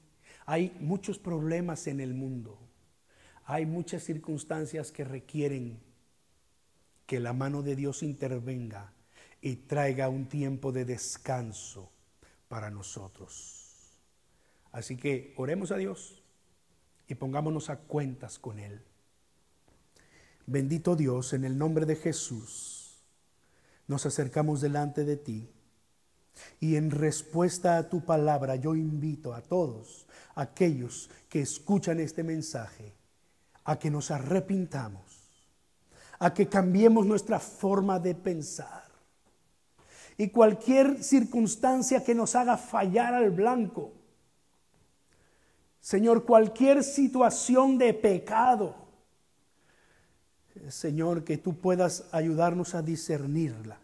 Hay 0.46 0.76
muchos 0.82 1.18
problemas 1.20 1.88
en 1.88 2.02
el 2.02 2.14
mundo. 2.14 2.60
Hay 3.46 3.66
muchas 3.66 4.04
circunstancias 4.04 4.92
que 4.92 5.06
requieren 5.06 5.80
que 7.06 7.22
la 7.22 7.32
mano 7.32 7.62
de 7.62 7.78
Dios 7.78 8.04
intervenga 8.04 8.94
y 9.40 9.56
traiga 9.56 10.10
un 10.10 10.28
tiempo 10.28 10.74
de 10.74 10.84
descanso 10.84 11.94
para 12.50 12.70
nosotros. 12.70 13.61
Así 14.72 14.98
que 14.98 15.34
oremos 15.38 15.72
a 15.72 15.78
Dios 15.78 16.24
y 17.08 17.16
pongámonos 17.16 17.70
a 17.70 17.78
cuentas 17.78 18.40
con 18.40 18.60
Él. 18.60 18.82
Bendito 20.46 20.96
Dios, 20.96 21.34
en 21.34 21.44
el 21.44 21.58
nombre 21.58 21.86
de 21.86 21.96
Jesús, 21.96 23.04
nos 23.88 24.06
acercamos 24.06 24.62
delante 24.62 25.04
de 25.04 25.18
ti 25.18 25.50
y 26.60 26.76
en 26.76 26.92
respuesta 26.92 27.78
a 27.78 27.90
tu 27.90 28.06
palabra 28.06 28.56
yo 28.56 28.76
invito 28.76 29.34
a 29.34 29.42
todos 29.42 30.08
aquellos 30.36 31.10
que 31.30 31.42
escuchan 31.42 32.00
este 32.00 32.24
mensaje 32.24 32.94
a 33.64 33.78
que 33.78 33.92
nos 33.92 34.12
arrepintamos, 34.12 35.04
a 36.20 36.34
que 36.34 36.48
cambiemos 36.48 37.06
nuestra 37.06 37.40
forma 37.40 38.00
de 38.00 38.16
pensar. 38.16 38.90
Y 40.18 40.30
cualquier 40.30 41.04
circunstancia 41.04 42.04
que 42.04 42.16
nos 42.16 42.36
haga 42.36 42.58
fallar 42.58 43.14
al 43.14 43.32
blanco, 43.32 43.94
Señor, 45.82 46.26
cualquier 46.26 46.84
situación 46.84 47.80
de 47.80 47.94
pecado, 47.94 48.76
Señor, 50.70 51.24
que 51.24 51.38
tú 51.38 51.58
puedas 51.60 52.06
ayudarnos 52.12 52.76
a 52.76 52.84
discernirla. 52.84 53.80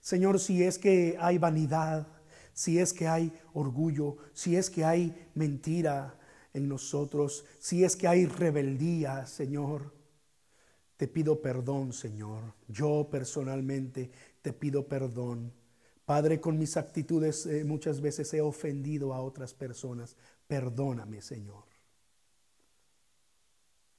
Señor, 0.00 0.40
si 0.40 0.64
es 0.64 0.78
que 0.78 1.16
hay 1.20 1.38
vanidad, 1.38 2.08
si 2.52 2.78
es 2.78 2.92
que 2.92 3.06
hay 3.06 3.32
orgullo, 3.52 4.16
si 4.32 4.56
es 4.56 4.68
que 4.68 4.84
hay 4.84 5.28
mentira 5.34 6.18
en 6.52 6.68
nosotros, 6.68 7.44
si 7.60 7.84
es 7.84 7.96
que 7.96 8.08
hay 8.08 8.26
rebeldía, 8.26 9.26
Señor, 9.26 9.92
te 10.96 11.08
pido 11.08 11.40
perdón, 11.40 11.92
Señor. 11.92 12.54
Yo 12.68 13.08
personalmente 13.10 14.10
te 14.42 14.52
pido 14.52 14.88
perdón. 14.88 15.52
Padre, 16.04 16.40
con 16.40 16.58
mis 16.58 16.76
actitudes 16.76 17.46
eh, 17.46 17.64
muchas 17.64 18.00
veces 18.00 18.32
he 18.34 18.40
ofendido 18.40 19.14
a 19.14 19.22
otras 19.22 19.54
personas. 19.54 20.16
Perdóname, 20.54 21.20
Señor. 21.20 21.64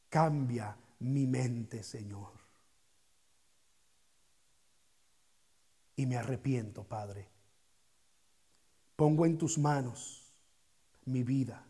Cambia 0.10 0.78
mi 1.00 1.28
mente, 1.28 1.84
Señor. 1.84 2.46
y 5.96 6.06
me 6.06 6.18
arrepiento, 6.18 6.84
Padre. 6.84 7.28
Pongo 8.96 9.26
en 9.26 9.38
tus 9.38 9.58
manos 9.58 10.34
mi 11.06 11.24
vida. 11.24 11.66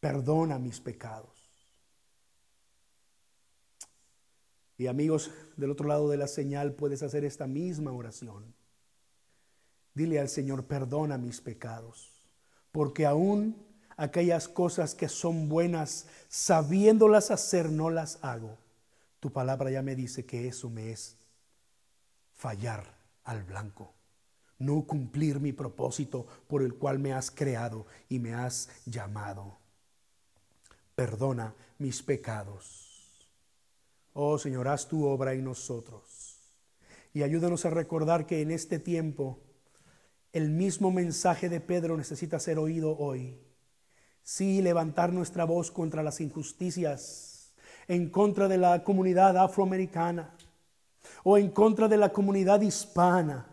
Perdona 0.00 0.58
mis 0.58 0.80
pecados. 0.80 1.30
Y 4.78 4.86
amigos, 4.88 5.30
del 5.56 5.70
otro 5.70 5.86
lado 5.86 6.08
de 6.08 6.16
la 6.16 6.26
señal 6.26 6.72
puedes 6.74 7.02
hacer 7.02 7.24
esta 7.24 7.46
misma 7.46 7.92
oración. 7.92 8.54
Dile 9.94 10.18
al 10.18 10.28
Señor, 10.28 10.66
perdona 10.66 11.18
mis 11.18 11.40
pecados, 11.40 12.10
porque 12.72 13.06
aún 13.06 13.71
aquellas 13.96 14.48
cosas 14.48 14.94
que 14.94 15.08
son 15.08 15.48
buenas, 15.48 16.06
sabiéndolas 16.28 17.30
hacer, 17.30 17.70
no 17.70 17.90
las 17.90 18.18
hago. 18.22 18.58
Tu 19.20 19.32
palabra 19.32 19.70
ya 19.70 19.82
me 19.82 19.94
dice 19.94 20.26
que 20.26 20.48
eso 20.48 20.68
me 20.70 20.90
es 20.90 21.16
fallar 22.34 22.84
al 23.24 23.44
blanco, 23.44 23.92
no 24.58 24.82
cumplir 24.82 25.38
mi 25.38 25.52
propósito 25.52 26.26
por 26.48 26.62
el 26.62 26.74
cual 26.74 26.98
me 26.98 27.12
has 27.12 27.30
creado 27.30 27.86
y 28.08 28.18
me 28.18 28.34
has 28.34 28.68
llamado. 28.84 29.58
Perdona 30.94 31.54
mis 31.78 32.02
pecados. 32.02 33.28
Oh 34.12 34.38
Señor, 34.38 34.68
haz 34.68 34.88
tu 34.88 35.06
obra 35.06 35.32
en 35.32 35.44
nosotros. 35.44 36.38
Y 37.14 37.22
ayúdanos 37.22 37.64
a 37.64 37.70
recordar 37.70 38.26
que 38.26 38.42
en 38.42 38.50
este 38.50 38.78
tiempo 38.78 39.38
el 40.32 40.50
mismo 40.50 40.90
mensaje 40.90 41.48
de 41.48 41.60
Pedro 41.60 41.96
necesita 41.96 42.38
ser 42.38 42.58
oído 42.58 42.96
hoy. 42.98 43.38
Sí, 44.22 44.62
levantar 44.62 45.12
nuestra 45.12 45.44
voz 45.44 45.70
contra 45.70 46.02
las 46.02 46.20
injusticias, 46.20 47.52
en 47.88 48.08
contra 48.08 48.48
de 48.48 48.58
la 48.58 48.84
comunidad 48.84 49.36
afroamericana 49.36 50.34
o 51.24 51.36
en 51.38 51.50
contra 51.50 51.88
de 51.88 51.96
la 51.96 52.10
comunidad 52.10 52.60
hispana. 52.60 53.46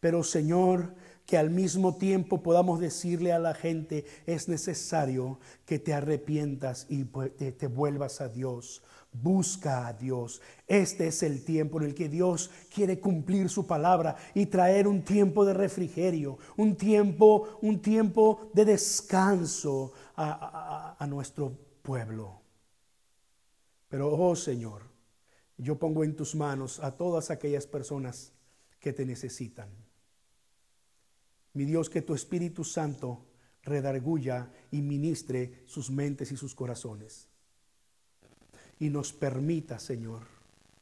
Pero 0.00 0.22
Señor, 0.22 0.94
que 1.26 1.38
al 1.38 1.50
mismo 1.50 1.96
tiempo 1.96 2.42
podamos 2.42 2.80
decirle 2.80 3.32
a 3.32 3.38
la 3.38 3.54
gente, 3.54 4.04
es 4.26 4.48
necesario 4.48 5.38
que 5.64 5.78
te 5.78 5.94
arrepientas 5.94 6.86
y 6.88 7.04
te 7.04 7.66
vuelvas 7.66 8.20
a 8.20 8.28
Dios. 8.28 8.82
Busca 9.10 9.86
a 9.86 9.92
Dios. 9.92 10.42
Este 10.66 11.06
es 11.06 11.22
el 11.22 11.44
tiempo 11.44 11.78
en 11.78 11.86
el 11.86 11.94
que 11.94 12.08
Dios 12.08 12.50
quiere 12.74 12.98
cumplir 12.98 13.48
su 13.48 13.64
palabra 13.64 14.16
y 14.34 14.46
traer 14.46 14.88
un 14.88 15.02
tiempo 15.02 15.44
de 15.44 15.54
refrigerio, 15.54 16.36
un 16.56 16.74
tiempo, 16.74 17.58
un 17.62 17.80
tiempo 17.80 18.50
de 18.52 18.64
descanso 18.64 19.92
a, 20.16 21.06
nuestro 21.08 21.56
pueblo. 21.82 22.40
Pero, 23.88 24.12
oh 24.12 24.36
Señor, 24.36 24.82
yo 25.56 25.78
pongo 25.78 26.04
en 26.04 26.16
tus 26.16 26.34
manos 26.34 26.80
a 26.80 26.96
todas 26.96 27.30
aquellas 27.30 27.66
personas 27.66 28.32
que 28.80 28.92
te 28.92 29.04
necesitan. 29.04 29.68
Mi 31.52 31.64
Dios, 31.64 31.88
que 31.88 32.02
tu 32.02 32.14
Espíritu 32.14 32.64
Santo 32.64 33.26
redarguya 33.62 34.50
y 34.70 34.82
ministre 34.82 35.62
sus 35.66 35.90
mentes 35.90 36.32
y 36.32 36.36
sus 36.36 36.54
corazones 36.54 37.28
y 38.80 38.90
nos 38.90 39.12
permita, 39.12 39.78
Señor, 39.78 40.22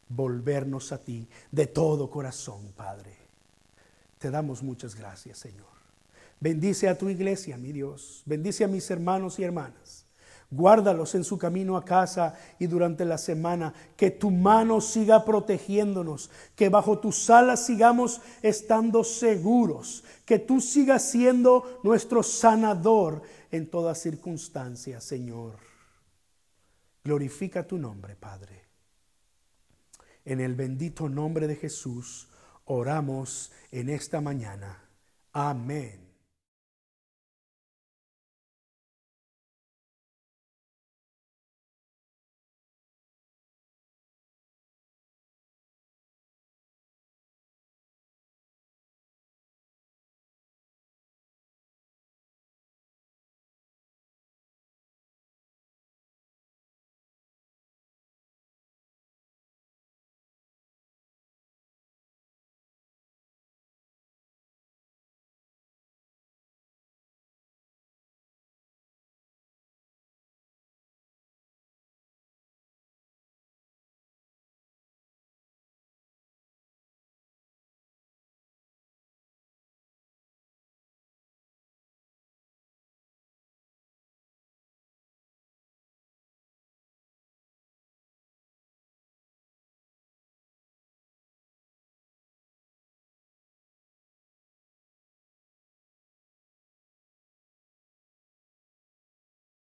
volvernos 0.08 0.92
a 0.92 0.98
ti 0.98 1.28
de 1.50 1.66
todo 1.66 2.10
corazón, 2.10 2.72
Padre. 2.72 3.16
Te 4.18 4.30
damos 4.30 4.62
muchas 4.62 4.94
gracias, 4.94 5.38
Señor. 5.38 5.81
Bendice 6.42 6.88
a 6.88 6.98
tu 6.98 7.08
iglesia, 7.08 7.56
mi 7.56 7.70
Dios. 7.70 8.24
Bendice 8.26 8.64
a 8.64 8.66
mis 8.66 8.90
hermanos 8.90 9.38
y 9.38 9.44
hermanas. 9.44 10.06
Guárdalos 10.50 11.14
en 11.14 11.22
su 11.22 11.38
camino 11.38 11.76
a 11.76 11.84
casa 11.84 12.34
y 12.58 12.66
durante 12.66 13.04
la 13.04 13.16
semana. 13.16 13.72
Que 13.96 14.10
tu 14.10 14.32
mano 14.32 14.80
siga 14.80 15.24
protegiéndonos. 15.24 16.32
Que 16.56 16.68
bajo 16.68 16.98
tus 16.98 17.30
alas 17.30 17.64
sigamos 17.64 18.20
estando 18.42 19.04
seguros. 19.04 20.02
Que 20.26 20.40
tú 20.40 20.60
sigas 20.60 21.08
siendo 21.08 21.80
nuestro 21.84 22.24
sanador 22.24 23.22
en 23.52 23.70
toda 23.70 23.94
circunstancia, 23.94 25.00
Señor. 25.00 25.58
Glorifica 27.04 27.68
tu 27.68 27.78
nombre, 27.78 28.16
Padre. 28.16 28.64
En 30.24 30.40
el 30.40 30.56
bendito 30.56 31.08
nombre 31.08 31.46
de 31.46 31.54
Jesús 31.54 32.28
oramos 32.64 33.52
en 33.70 33.90
esta 33.90 34.20
mañana. 34.20 34.88
Amén. 35.32 36.11